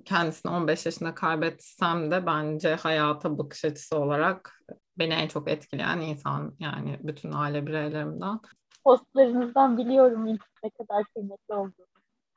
[0.06, 4.64] kendisini 15 yaşında kaybetsem de bence hayata bakış açısı olarak
[5.00, 8.40] beni en çok etkileyen insan yani bütün aile bireylerimden.
[8.84, 10.26] Postlarınızdan biliyorum
[10.64, 11.90] ne kadar kıymetli olduğunu.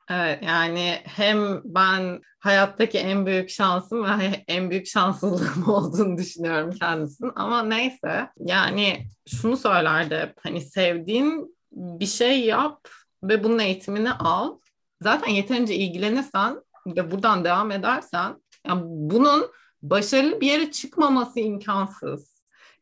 [0.09, 7.31] Evet yani hem ben hayattaki en büyük şansım ve en büyük şanssızlığım olduğunu düşünüyorum kendisinin
[7.35, 12.87] ama neyse yani şunu söylerdi hani sevdiğin bir şey yap
[13.23, 14.59] ve bunun eğitimini al
[15.01, 19.51] zaten yeterince ilgilenirsen ve buradan devam edersen yani bunun
[19.81, 22.32] başarılı bir yere çıkmaması imkansız.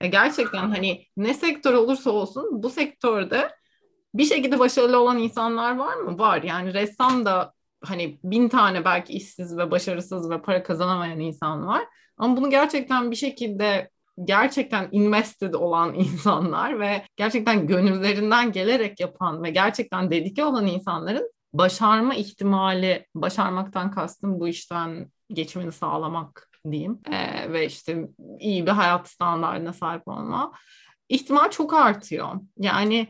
[0.02, 3.52] Ya gerçekten hani ne sektör olursa olsun bu sektörde
[4.14, 6.20] bir şekilde başarılı olan insanlar var mı?
[6.20, 6.44] Var.
[6.44, 11.84] Yani ressam da hani bin tane belki işsiz ve başarısız ve para kazanamayan insan var.
[12.18, 13.90] Ama bunu gerçekten bir şekilde
[14.24, 22.16] gerçekten invested olan insanlar ve gerçekten gönüllerinden gelerek yapan ve gerçekten dedike olan insanların başarma
[22.16, 28.08] ihtimali, başarmaktan kastım bu işten geçimini sağlamak diyeyim e, ve işte
[28.40, 30.52] iyi bir hayat standartına sahip olma
[31.10, 32.36] ihtimal çok artıyor.
[32.58, 33.08] Yani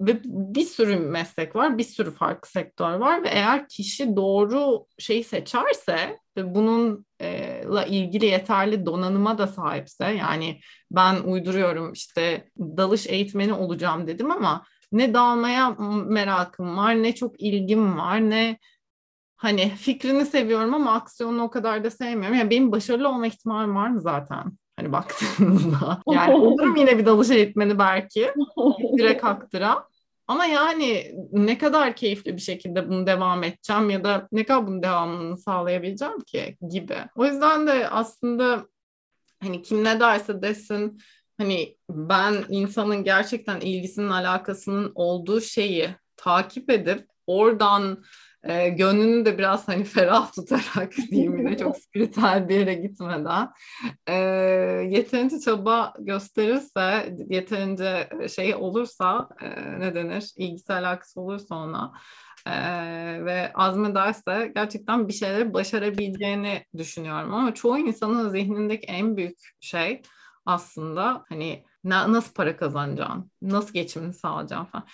[0.00, 5.24] ve bir sürü meslek var, bir sürü farklı sektör var ve eğer kişi doğru şeyi
[5.24, 13.06] seçerse ve bunun e, la ilgili yeterli donanıma da sahipse yani ben uyduruyorum işte dalış
[13.06, 15.70] eğitmeni olacağım dedim ama ne dalmaya
[16.06, 18.58] merakım var ne çok ilgim var ne
[19.40, 22.38] hani fikrini seviyorum ama aksiyonu o kadar da sevmiyorum.
[22.38, 24.44] Yani benim başarılı olma ihtimalim var mı zaten?
[24.76, 26.02] Hani baktığınızda.
[26.10, 28.32] Yani olurum yine bir dalış eğitmeni belki.
[28.98, 29.84] Direkt aktıra.
[30.28, 34.82] Ama yani ne kadar keyifli bir şekilde bunu devam edeceğim ya da ne kadar bunun
[34.82, 36.96] devamını sağlayabileceğim ki gibi.
[37.16, 38.66] O yüzden de aslında
[39.42, 40.98] hani kim ne derse desin
[41.38, 48.04] hani ben insanın gerçekten ilgisinin alakasının olduğu şeyi takip edip oradan
[48.44, 53.48] e, gönlünü de biraz hani ferah tutarak diyeyim yine çok spiritüel bir yere gitmeden.
[54.06, 54.14] E,
[54.90, 61.92] yeterince çaba gösterirse yeterince şey olursa e, ne denir ilgisi alakası olursa ona
[62.46, 62.52] e,
[63.24, 70.02] ve azmederse gerçekten bir şeyleri başarabileceğini düşünüyorum ama çoğu insanın zihnindeki en büyük şey
[70.46, 74.86] aslında hani na, nasıl para kazanacaksın, nasıl geçimini sağlayacaksın falan.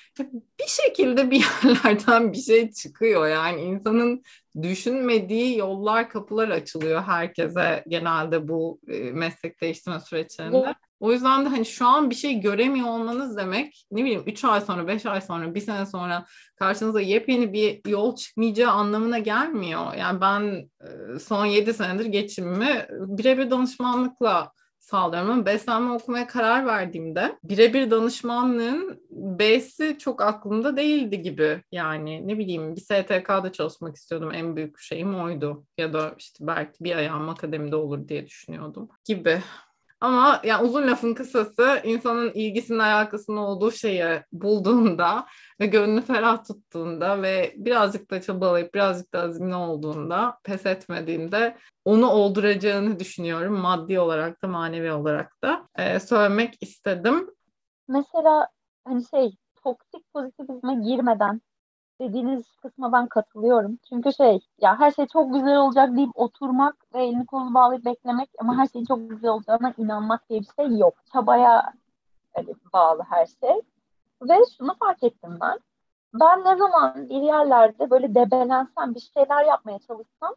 [0.61, 4.23] Bir şekilde bir yerlerden bir şey çıkıyor yani insanın
[4.63, 10.75] düşünmediği yollar, kapılar açılıyor herkese genelde bu e, meslek değiştirme süreçlerinde.
[11.01, 14.61] O yüzden de hani şu an bir şey göremiyor olmanız demek ne bileyim 3 ay
[14.61, 16.27] sonra, 5 ay sonra, 1 sene sonra
[16.57, 19.95] karşınıza yepyeni bir yol çıkmayacağı anlamına gelmiyor.
[19.95, 24.53] Yani ben e, son 7 senedir geçimimi birebir danışmanlıkla
[24.87, 31.63] sağlıyorum ama beslenme okumaya karar verdiğimde birebir danışmanlığın B'si çok aklımda değildi gibi.
[31.73, 34.31] Yani ne bileyim bir STK'da çalışmak istiyordum.
[34.35, 35.67] En büyük şeyim oydu.
[35.79, 39.43] Ya da işte belki bir ayağım akademide olur diye düşünüyordum gibi.
[40.01, 45.27] Ama yani uzun lafın kısası insanın ilgisinin alakasının olduğu şeyi bulduğunda
[45.61, 52.11] ve gönlünü ferah tuttuğunda ve birazcık da çabalayıp birazcık da azimli olduğunda pes etmediğinde onu
[52.11, 57.31] olduracağını düşünüyorum maddi olarak da manevi olarak da ee, söylemek istedim.
[57.89, 58.49] Mesela
[58.85, 61.41] hani şey toksik pozitivizme girmeden
[62.01, 63.79] dediğiniz kısma ben katılıyorum.
[63.89, 68.31] Çünkü şey ya her şey çok güzel olacak deyip oturmak ve elini kolunu bağlayıp beklemek
[68.39, 70.95] ama her şeyin çok güzel olacağına inanmak diye bir şey yok.
[71.13, 71.73] Çabaya
[72.35, 73.63] hani, bağlı her şey.
[74.23, 75.59] Ve şunu fark ettim ben.
[76.15, 80.35] Ben ne zaman bir yerlerde böyle debelensem, bir şeyler yapmaya çalışsam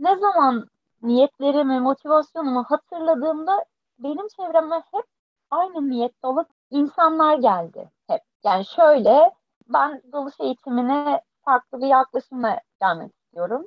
[0.00, 0.66] ne zaman
[1.02, 3.64] niyetlerimi, motivasyonumu hatırladığımda
[3.98, 5.04] benim çevreme hep
[5.50, 8.20] aynı niyette olup insanlar geldi hep.
[8.44, 9.30] Yani şöyle
[9.68, 13.66] ben dalış eğitimine farklı bir yaklaşımla gelmek istiyorum.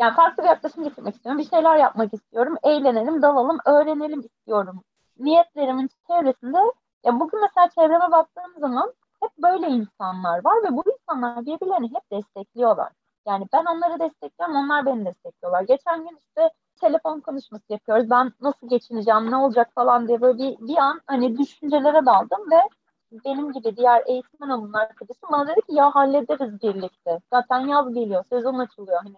[0.00, 1.38] Yani farklı bir yaklaşım getirmek istiyorum.
[1.38, 2.56] Bir şeyler yapmak istiyorum.
[2.62, 4.82] Eğlenelim, dalalım, öğrenelim istiyorum.
[5.18, 6.58] Niyetlerimin çevresinde
[7.04, 12.10] ya bugün mesela çevreme baktığım zaman hep böyle insanlar var ve bu insanlar birbirlerini hep
[12.12, 12.92] destekliyorlar.
[13.26, 15.62] Yani ben onları destekliyorum, onlar beni destekliyorlar.
[15.62, 18.10] Geçen gün işte telefon konuşması yapıyoruz.
[18.10, 22.60] Ben nasıl geçineceğim, ne olacak falan diye böyle bir, bir an hani düşüncelere daldım ve
[23.12, 27.20] benim gibi diğer eğitmen alın arkadaşım bana dedi ki ya hallederiz birlikte.
[27.32, 29.00] Zaten yaz geliyor, sezon açılıyor.
[29.04, 29.16] Hani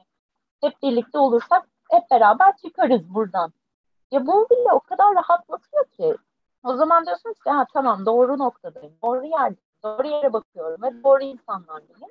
[0.60, 3.52] hep birlikte olursak hep beraber çıkarız buradan.
[4.10, 6.16] Ya bu bile o kadar rahatlatıyor ki.
[6.64, 11.22] O zaman diyorsun ki ha tamam doğru noktadayım, doğru yerde, doğru yere bakıyorum ve doğru
[11.22, 12.10] insanlardayım.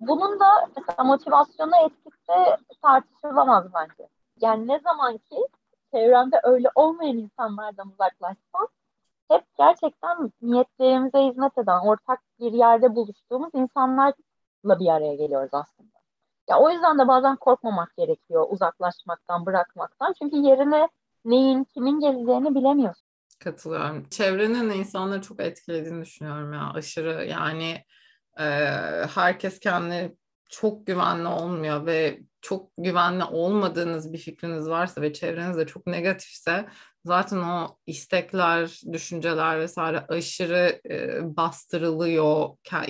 [0.00, 4.08] Bunun da mesela motivasyona etkisi tartışılamaz bence.
[4.40, 5.46] Yani ne zaman ki
[5.94, 8.68] çevremde öyle olmayan insanlardan uzaklaşsam
[9.30, 14.14] hep gerçekten niyetlerimize hizmet eden, ortak bir yerde buluştuğumuz insanlarla
[14.64, 16.00] bir araya geliyoruz aslında.
[16.50, 20.14] Ya o yüzden de bazen korkmamak gerekiyor uzaklaşmaktan, bırakmaktan.
[20.18, 20.88] Çünkü yerine
[21.24, 23.06] neyin, kimin geleceğini bilemiyorsun.
[23.38, 24.08] Katılıyorum.
[24.08, 27.24] Çevrenin insanları çok etkilediğini düşünüyorum ya aşırı.
[27.24, 27.84] Yani
[28.38, 28.44] e,
[29.14, 30.16] herkes kendini
[30.48, 36.68] çok güvenli olmuyor ve çok güvenli olmadığınız bir fikriniz varsa ve çevreniz de çok negatifse
[37.04, 42.48] zaten o istekler, düşünceler vesaire aşırı e, bastırılıyor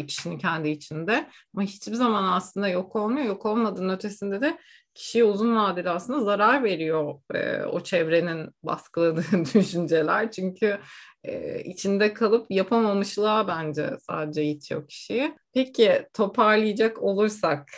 [0.08, 1.30] kişinin kendi içinde.
[1.54, 3.26] Ama hiçbir zaman aslında yok olmuyor.
[3.26, 4.58] Yok olmadığının ötesinde de
[4.94, 10.30] kişiye uzun vadede aslında zarar veriyor e, o çevrenin baskıladığı düşünceler.
[10.30, 10.80] Çünkü
[11.24, 15.34] e, içinde kalıp yapamamışlığa bence sadece itiyor kişiyi.
[15.54, 17.68] Peki toparlayacak olursak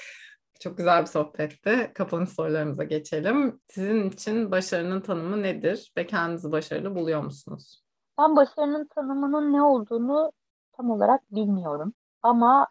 [0.63, 1.93] çok güzel bir sohbetti.
[1.95, 3.61] Kapanış sorularımıza geçelim.
[3.69, 7.83] Sizin için başarının tanımı nedir ve kendinizi başarılı buluyor musunuz?
[8.19, 10.33] Ben başarının tanımının ne olduğunu
[10.73, 11.93] tam olarak bilmiyorum.
[12.23, 12.67] Ama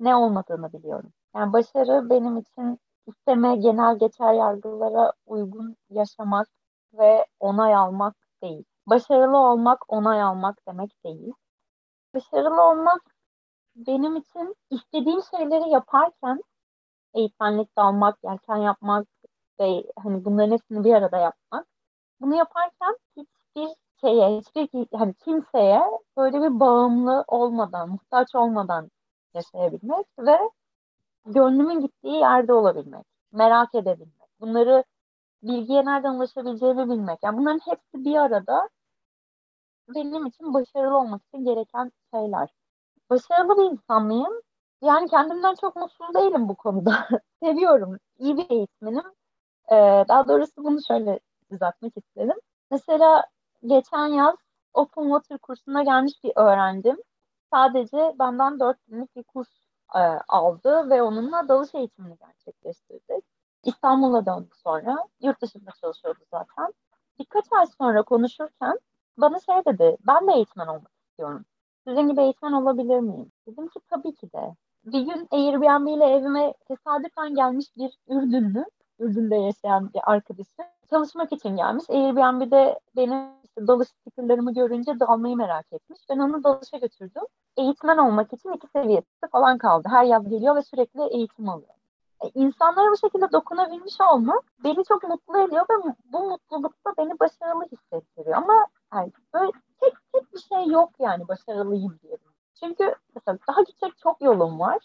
[0.00, 1.12] ne olmadığını biliyorum.
[1.36, 6.48] Yani başarı benim için sisteme, genel geçer yargılara uygun yaşamak
[6.92, 8.64] ve onay almak değil.
[8.86, 11.32] Başarılı olmak, onay almak demek değil.
[12.14, 13.02] Başarılı olmak
[13.76, 16.40] benim için istediğim şeyleri yaparken
[17.14, 19.06] eğitmenlik dalmak, yelken yapmak,
[19.60, 21.66] ve hani bunların hepsini bir arada yapmak.
[22.20, 23.68] Bunu yaparken hiçbir
[24.00, 25.82] şeye, hiçbir hani kimseye
[26.16, 28.90] böyle bir bağımlı olmadan, muhtaç olmadan
[29.34, 30.38] yaşayabilmek ve
[31.26, 34.28] gönlümün gittiği yerde olabilmek, merak edebilmek.
[34.40, 34.84] Bunları
[35.42, 37.18] bilgiye nereden ulaşabileceğimi bilmek.
[37.22, 38.68] Yani bunların hepsi bir arada
[39.88, 42.48] benim için başarılı olmak için gereken şeyler.
[43.10, 44.42] Başarılı bir insan mıyım?
[44.84, 47.08] Yani kendimden çok mutsuz değilim bu konuda.
[47.42, 47.98] Seviyorum.
[48.18, 49.04] İyi bir eğitmenim.
[49.72, 51.20] Ee, daha doğrusu bunu şöyle
[51.50, 52.36] düzeltmek istedim.
[52.70, 53.24] Mesela
[53.66, 54.36] geçen yaz
[54.74, 56.96] Open Water kursuna gelmiş bir öğrencim.
[57.52, 59.48] Sadece benden 4 günlük bir kurs
[59.94, 63.24] e, aldı ve onunla dalış eğitimini gerçekleştirdik.
[63.64, 64.96] İstanbul'a döndü sonra.
[65.20, 66.74] Yurt dışında çalışıyordu zaten.
[67.18, 68.78] Birkaç ay sonra konuşurken
[69.18, 71.44] bana şey dedi, ben de eğitmen olmak istiyorum.
[71.86, 73.32] Sizin gibi eğitmen olabilir miyim?
[73.46, 74.54] Dedim ki tabii ki de.
[74.86, 78.64] Bir gün Airbnb ile evime tesadüfen gelmiş bir Ürdünlü,
[78.98, 81.84] Ürdün'de yaşayan bir arkadaşım çalışmak için gelmiş.
[81.90, 86.00] Airbnb'de benim işte dalış stikerlerimi görünce dalmayı merak etmiş.
[86.10, 87.22] Ben onu dalışa götürdüm.
[87.56, 89.88] Eğitmen olmak için iki seviyesi falan kaldı.
[89.90, 91.74] Her yaz geliyor ve sürekli eğitim alıyor.
[92.24, 97.64] E, insanlara bu şekilde dokunabilmiş olmak beni çok mutlu ediyor ve bu mutlulukta beni başarılı
[97.64, 98.36] hissettiriyor.
[98.36, 102.16] Ama yani böyle tek tek bir şey yok yani başarılıyım diye.
[102.54, 104.78] Çünkü mesela daha gidecek çok yolum var.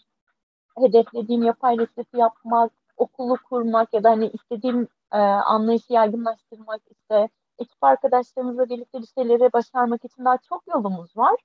[0.77, 7.83] Hedeflediğim yapay reseti yapmak, okulu kurmak ya da hani istediğim e, anlayışı yaygınlaştırmak, işte ekip
[7.83, 11.35] arkadaşlarımızla birlikte bir başarmak için daha çok yolumuz var.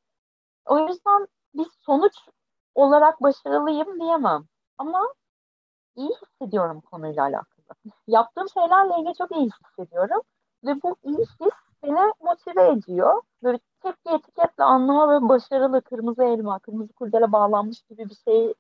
[0.67, 2.15] O yüzden bir sonuç
[2.75, 4.45] olarak başarılıyım diyemem.
[4.79, 5.15] Ama
[5.97, 7.65] iyi hissediyorum konuyla alakalı.
[8.07, 10.21] Yaptığım şeylerle ilgili çok iyi hissediyorum.
[10.65, 11.55] Ve bu iyi his
[11.85, 13.23] beni motive ediyor.
[13.43, 18.55] Böyle tek bir etiketle anlama ve başarılı kırmızı elma, kırmızı kurdele bağlanmış gibi bir şey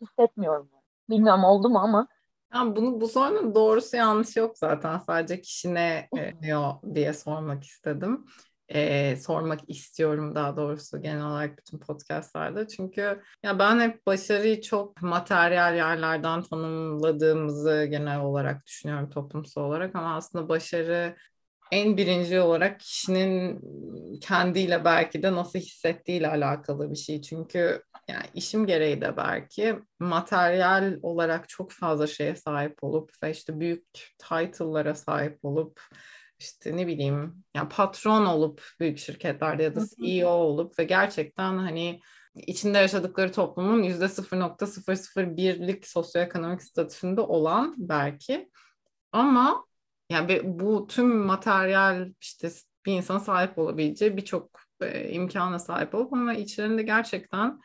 [0.00, 0.68] hissetmiyorum.
[1.10, 2.08] Bilmiyorum oldu mu ama
[2.54, 4.98] yani bunu bu sorunun doğrusu yanlış yok zaten.
[4.98, 6.08] Sadece kişi ne
[6.42, 8.24] diyor diye sormak istedim.
[8.68, 12.68] Ee, sormak istiyorum daha doğrusu genel olarak bütün podcastlarda.
[12.68, 20.16] Çünkü ya ben hep başarıyı çok materyal yerlerden tanımladığımızı genel olarak düşünüyorum toplumsal olarak ama
[20.16, 21.16] aslında başarı
[21.72, 23.60] en birinci olarak kişinin
[24.20, 27.22] kendiyle belki de nasıl hissettiğiyle alakalı bir şey.
[27.22, 33.60] Çünkü yani işim gereği de belki materyal olarak çok fazla şeye sahip olup ve işte
[33.60, 33.86] büyük
[34.18, 35.80] title'lara sahip olup
[36.38, 42.00] işte ne bileyim yani patron olup büyük şirketlerde ya da CEO olup ve gerçekten hani
[42.34, 48.50] içinde yaşadıkları toplumun yüzde 0.001'lik sosyoekonomik statüsünde olan belki
[49.12, 49.66] ama
[50.10, 52.50] yani bu tüm materyal işte
[52.86, 54.50] bir insan sahip olabileceği birçok
[54.80, 57.60] e, imkana sahip olup ama içlerinde gerçekten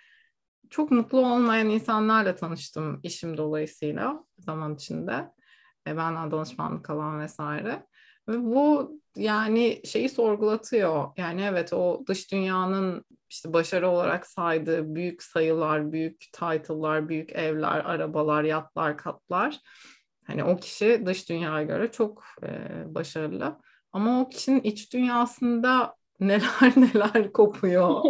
[0.70, 5.32] çok mutlu olmayan insanlarla tanıştım işim dolayısıyla zaman içinde.
[5.88, 7.86] E, benden danışmanlık alan vesaire.
[8.30, 11.10] Ve bu yani şeyi sorgulatıyor.
[11.18, 17.80] Yani evet o dış dünyanın işte başarı olarak saydığı büyük sayılar, büyük title'lar, büyük evler,
[17.86, 19.60] arabalar, yatlar, katlar.
[20.28, 22.50] Hani o kişi dış dünyaya göre çok e,
[22.96, 23.58] başarılı.
[23.94, 28.04] Ama o kişinin iç dünyasında neler neler kopuyor.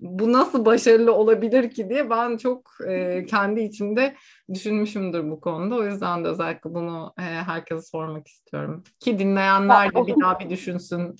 [0.00, 4.14] Bu nasıl başarılı olabilir ki diye ben çok e, kendi içimde
[4.54, 5.74] düşünmüşümdür bu konuda.
[5.74, 8.84] O yüzden de özellikle bunu e, herkese sormak istiyorum.
[9.00, 11.16] Ki dinleyenler de bir daha bir düşünsün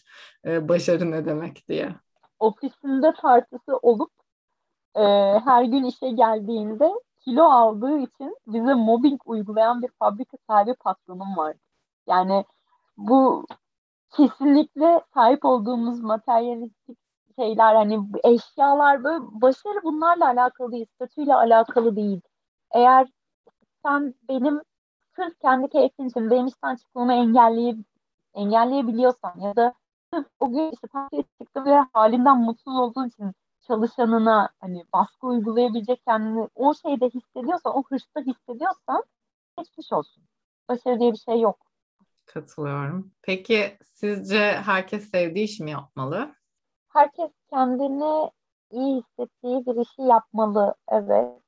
[0.46, 1.94] e, başarı ne demek diye.
[2.38, 4.12] Ofisinde tartısı olup
[4.96, 5.02] e,
[5.44, 11.56] her gün işe geldiğinde kilo aldığı için bize mobbing uygulayan bir fabrika sahibi patronum var.
[12.06, 12.44] Yani
[12.96, 13.46] bu
[14.10, 16.98] kesinlikle sahip olduğumuz materyalistik
[17.38, 22.20] şeyler hani eşyalar böyle başarı bunlarla alakalı değil, statüyle alakalı değil.
[22.70, 23.08] Eğer
[23.84, 24.62] sen benim
[25.16, 27.78] sırf kendi keyfin için benim işten çıkmamı engelleyip
[28.34, 29.74] engelleyebiliyorsan ya da
[30.40, 30.88] o gün işte
[31.40, 33.32] çıktım ve halimden mutsuz olduğun için
[33.68, 39.04] çalışanına hani baskı uygulayabilecek kendini o şeyde hissediyorsan, o hırsta hissediyorsan
[39.58, 40.24] geçmiş olsun.
[40.68, 41.58] Başarı diye bir şey yok.
[42.26, 43.12] Katılıyorum.
[43.22, 46.34] Peki sizce herkes sevdiği iş mi yapmalı?
[46.88, 48.30] Herkes kendini
[48.70, 51.42] iyi hissettiği bir işi yapmalı, evet.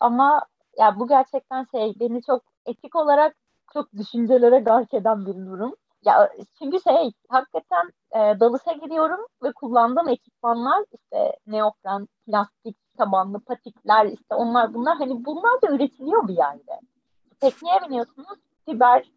[0.00, 0.46] Ama
[0.78, 3.36] ya bu gerçekten şey beni çok etik olarak
[3.72, 5.76] çok düşüncelere gark eden bir durum.
[6.04, 14.06] Ya çünkü şey hakikaten e, dalışa giriyorum ve kullandığım ekipmanlar işte neopren, plastik tabanlı patikler
[14.06, 16.80] işte onlar bunlar hani bunlar da üretiliyor bir yerde.
[17.40, 19.10] Tekneye biniyorsunuz fiber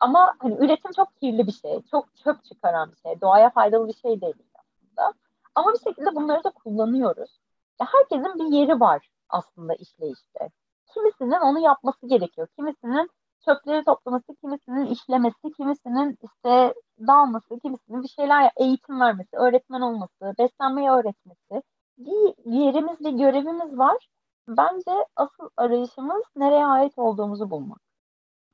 [0.00, 1.82] ama hani üretim çok kirli bir şey.
[1.90, 3.20] Çok çöp çıkaran bir şey.
[3.20, 5.12] Doğaya faydalı bir şey değil aslında.
[5.54, 7.40] Ama bir şekilde bunları da kullanıyoruz.
[7.80, 10.50] Ya herkesin bir yeri var aslında işleyişte.
[10.94, 12.48] Kimisinin onu yapması gerekiyor.
[12.56, 13.10] Kimisinin
[13.44, 16.74] çöpleri toplaması, kimisinin işlemesi, kimisinin işte
[17.06, 21.62] dalması, kimisinin bir şeyler eğitim vermesi, öğretmen olması, beslenmeyi öğretmesi.
[21.98, 24.08] Bir yerimiz, bir görevimiz var.
[24.48, 27.80] Bence asıl arayışımız nereye ait olduğumuzu bulmak.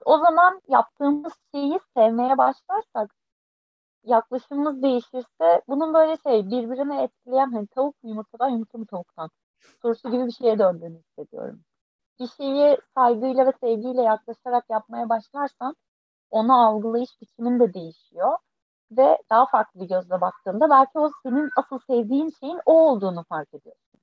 [0.04, 3.14] O zaman yaptığımız şeyi sevmeye başlarsak,
[4.04, 9.30] yaklaşımımız değişirse bunun böyle şey birbirine etkileyen hani tavuk yumurtadan yumurta mı tavuktan
[9.82, 11.65] sorusu gibi bir şeye döndüğünü hissediyorum
[12.20, 15.76] bir şeyi saygıyla ve sevgiyle yaklaşarak yapmaya başlarsan
[16.30, 18.38] onu algılayış biçimin de değişiyor.
[18.90, 23.54] Ve daha farklı bir gözle baktığında belki o senin asıl sevdiğin şeyin o olduğunu fark
[23.54, 24.00] ediyorsun.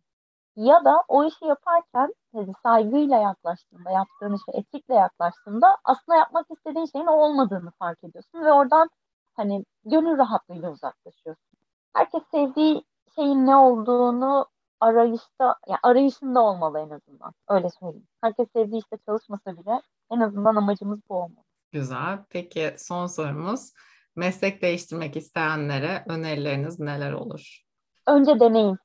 [0.55, 6.86] Ya da o işi yaparken hani saygıyla yaklaştığında, yaptığın işe etikle yaklaştığında aslında yapmak istediğin
[6.86, 8.89] şeyin o olmadığını fark ediyorsun ve oradan
[9.34, 11.57] hani gönül rahatlığıyla uzaklaşıyorsun.
[11.93, 12.84] Herkes sevdiği
[13.16, 14.45] şeyin ne olduğunu
[14.84, 17.34] arayışta, yani arayışında olmalı en azından.
[17.47, 18.07] Öyle söyleyeyim.
[18.21, 19.81] Herkes sevdiği işte çalışmasa bile
[20.11, 21.45] en azından amacımız bu olmalı.
[21.71, 22.19] Güzel.
[22.29, 23.73] Peki son sorumuz.
[24.15, 27.63] Meslek değiştirmek isteyenlere önerileriniz neler olur?
[28.07, 28.77] Önce deneyin.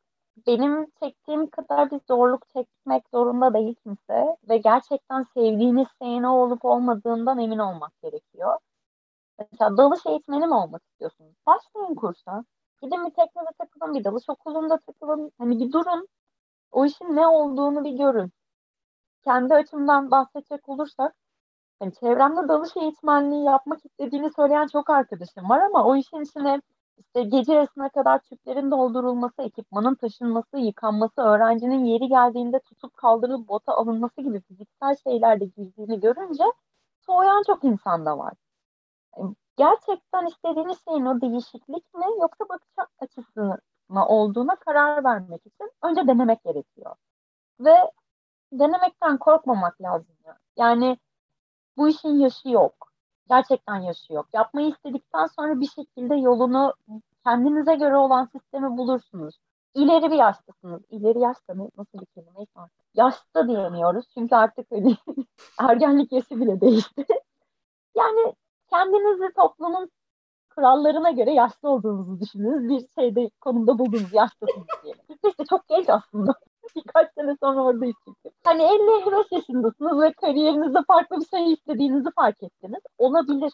[0.46, 6.64] Benim çektiğim kadar bir zorluk çekmek zorunda değil kimse ve gerçekten sevdiğiniz şeyin o olup
[6.64, 8.58] olmadığından emin olmak gerekiyor.
[9.38, 11.34] Mesela dalış eğitmeni mi olmak istiyorsunuz?
[11.46, 12.44] Başlayın kursa.
[12.82, 15.32] Gidin bir teknede takılın, bir dalış okulunda takılın.
[15.38, 16.08] Hani bir durun.
[16.72, 18.32] O işin ne olduğunu bir görün.
[19.24, 21.14] Kendi açımdan bahsedecek olursak,
[21.80, 26.60] hani çevremde dalış eğitmenliği yapmak istediğini söyleyen çok arkadaşım var ama o işin içine
[26.98, 33.72] işte gece yarısına kadar tüplerin doldurulması, ekipmanın taşınması, yıkanması, öğrencinin yeri geldiğinde tutup kaldırılıp bota
[33.74, 36.44] alınması gibi fiziksel şeyler de girdiğini görünce
[37.06, 38.34] soğuyan çok insan da var
[39.58, 42.68] gerçekten istediğiniz şeyin o değişiklik mi yoksa bakış
[43.00, 46.94] açısı mı olduğuna karar vermek için önce denemek gerekiyor.
[47.60, 47.74] Ve
[48.52, 50.16] denemekten korkmamak lazım.
[50.56, 50.98] Yani
[51.76, 52.92] bu işin yaşı yok.
[53.28, 54.26] Gerçekten yaşı yok.
[54.32, 56.74] Yapmayı istedikten sonra bir şekilde yolunu
[57.24, 59.38] kendinize göre olan sistemi bulursunuz.
[59.74, 60.82] İleri bir yaştasınız.
[60.90, 61.68] İleri yaşta mı?
[61.76, 62.46] Nasıl bir kelime?
[62.94, 64.06] Yaşta diyemiyoruz.
[64.14, 64.96] Çünkü artık hani
[65.60, 67.06] ergenlik yaşı bile değişti.
[67.96, 68.34] yani
[68.70, 69.90] kendinizi toplumun
[70.58, 75.00] kurallarına göre yaşlı olduğunuzu düşündüğünüz bir şeyde konumda bulduğunuz yaştasınız diyelim.
[75.28, 76.34] İşte çok genç aslında.
[76.76, 78.36] Birkaç sene sonra oradayız çünkü.
[78.44, 82.80] Hani 50-55 yaşındasınız ve kariyerinizde farklı bir şey istediğinizi fark ettiniz.
[82.98, 83.52] Olabilir.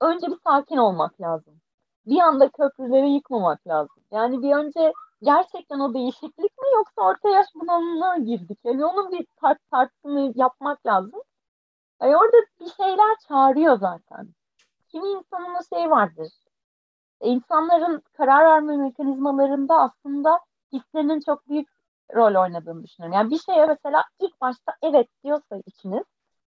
[0.00, 1.54] Önce bir sakin olmak lazım.
[2.06, 4.02] Bir anda köprüleri yıkmamak lazım.
[4.12, 8.58] Yani bir önce gerçekten o değişiklik mi yoksa orta yaş bunalımına girdik?
[8.64, 11.20] Yani onun bir tart tartısını yapmak lazım.
[12.02, 14.28] Yani orada bir şeyler çağırıyor zaten.
[14.88, 16.32] Kimi insanın o şey vardır.
[17.20, 20.40] İnsanların karar verme mekanizmalarında aslında
[20.72, 21.68] hislerinin çok büyük
[22.14, 23.18] rol oynadığını düşünüyorum.
[23.18, 26.04] Yani bir şeye mesela ilk başta evet diyorsa içiniz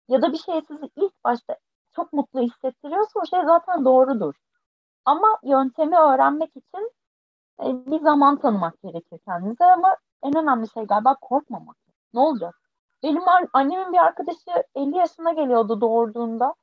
[0.07, 1.57] ya da bir şey sizi ilk başta
[1.95, 4.33] çok mutlu hissettiriyorsa o şey zaten doğrudur.
[5.05, 6.91] Ama yöntemi öğrenmek için
[7.63, 11.77] e, bir zaman tanımak gerekir kendinize ama en önemli şey galiba korkmamak.
[12.13, 12.55] Ne olacak?
[13.03, 13.21] Benim
[13.53, 16.55] annemin bir arkadaşı 50 yaşına geliyordu doğurduğunda.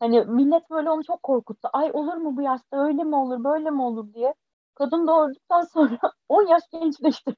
[0.00, 1.68] Hani millet böyle onu çok korkuttu.
[1.72, 4.34] Ay olur mu bu yaşta öyle mi olur böyle mi olur diye.
[4.74, 7.34] Kadın doğurduktan sonra 10 yaş gençleşti.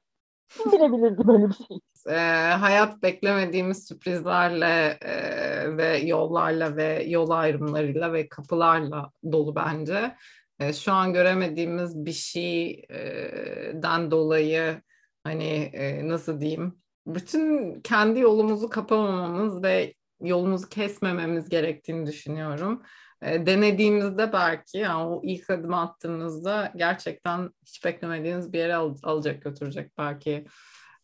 [0.49, 1.79] Kim bilebilirdi böyle bir şey?
[2.07, 2.17] E,
[2.53, 10.15] hayat beklemediğimiz sürprizlerle e, ve yollarla ve yol ayrımlarıyla ve kapılarla dolu bence.
[10.59, 14.81] E, şu an göremediğimiz bir şeyden dolayı
[15.23, 16.80] hani e, nasıl diyeyim
[17.15, 22.83] bütün kendi yolumuzu kapamamamız ve yolumuzu kesmememiz gerektiğini düşünüyorum.
[23.21, 29.41] E, denediğimizde belki yani o ilk adım attığımızda gerçekten hiç beklemediğiniz bir yere al, alacak
[29.41, 30.45] götürecek belki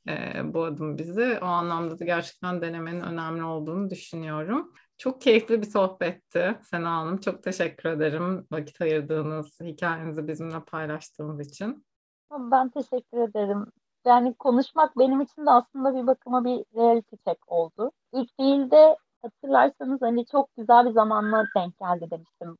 [0.07, 1.39] e, bu adım bizi.
[1.41, 4.73] O anlamda da gerçekten denemenin önemli olduğunu düşünüyorum.
[4.97, 7.17] Çok keyifli bir sohbetti Sena Hanım.
[7.17, 11.85] Çok teşekkür ederim vakit ayırdığınız, hikayenizi bizimle paylaştığınız için.
[12.31, 13.65] Ben teşekkür ederim.
[14.07, 17.91] Yani konuşmak benim için de aslında bir bakıma bir reality check oldu.
[18.13, 22.57] İlk değil de hatırlarsanız hani çok güzel bir zamanla denk geldi demiştim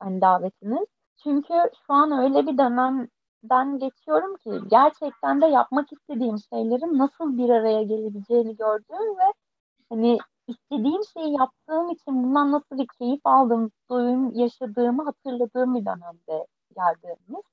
[0.00, 0.86] hani davetiniz.
[1.22, 1.54] Çünkü
[1.86, 7.82] şu an öyle bir dönemden geçiyorum ki gerçekten de yapmak istediğim şeylerin nasıl bir araya
[7.82, 9.32] gelebileceğini gördüğüm ve
[9.90, 10.18] hani
[10.48, 17.44] istediğim şeyi yaptığım için bundan nasıl bir keyif aldığım, duyum yaşadığımı hatırladığım bir dönemde geldiğimiz.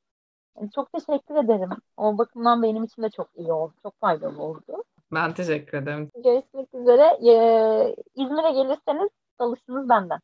[0.75, 1.69] Çok teşekkür ederim.
[1.97, 3.73] O bakımdan benim için de çok iyi oldu.
[3.83, 4.83] Çok faydalı oldu.
[5.11, 6.11] Ben teşekkür ederim.
[6.23, 7.17] Görüşmek üzere.
[7.27, 10.19] Ee, İzmir'e gelirseniz alışınız benden.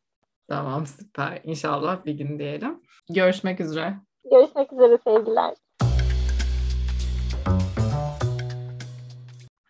[0.48, 1.40] Tamam süper.
[1.44, 2.82] İnşallah bir gün diyelim.
[3.10, 3.94] Görüşmek üzere.
[4.30, 5.54] Görüşmek üzere sevgiler.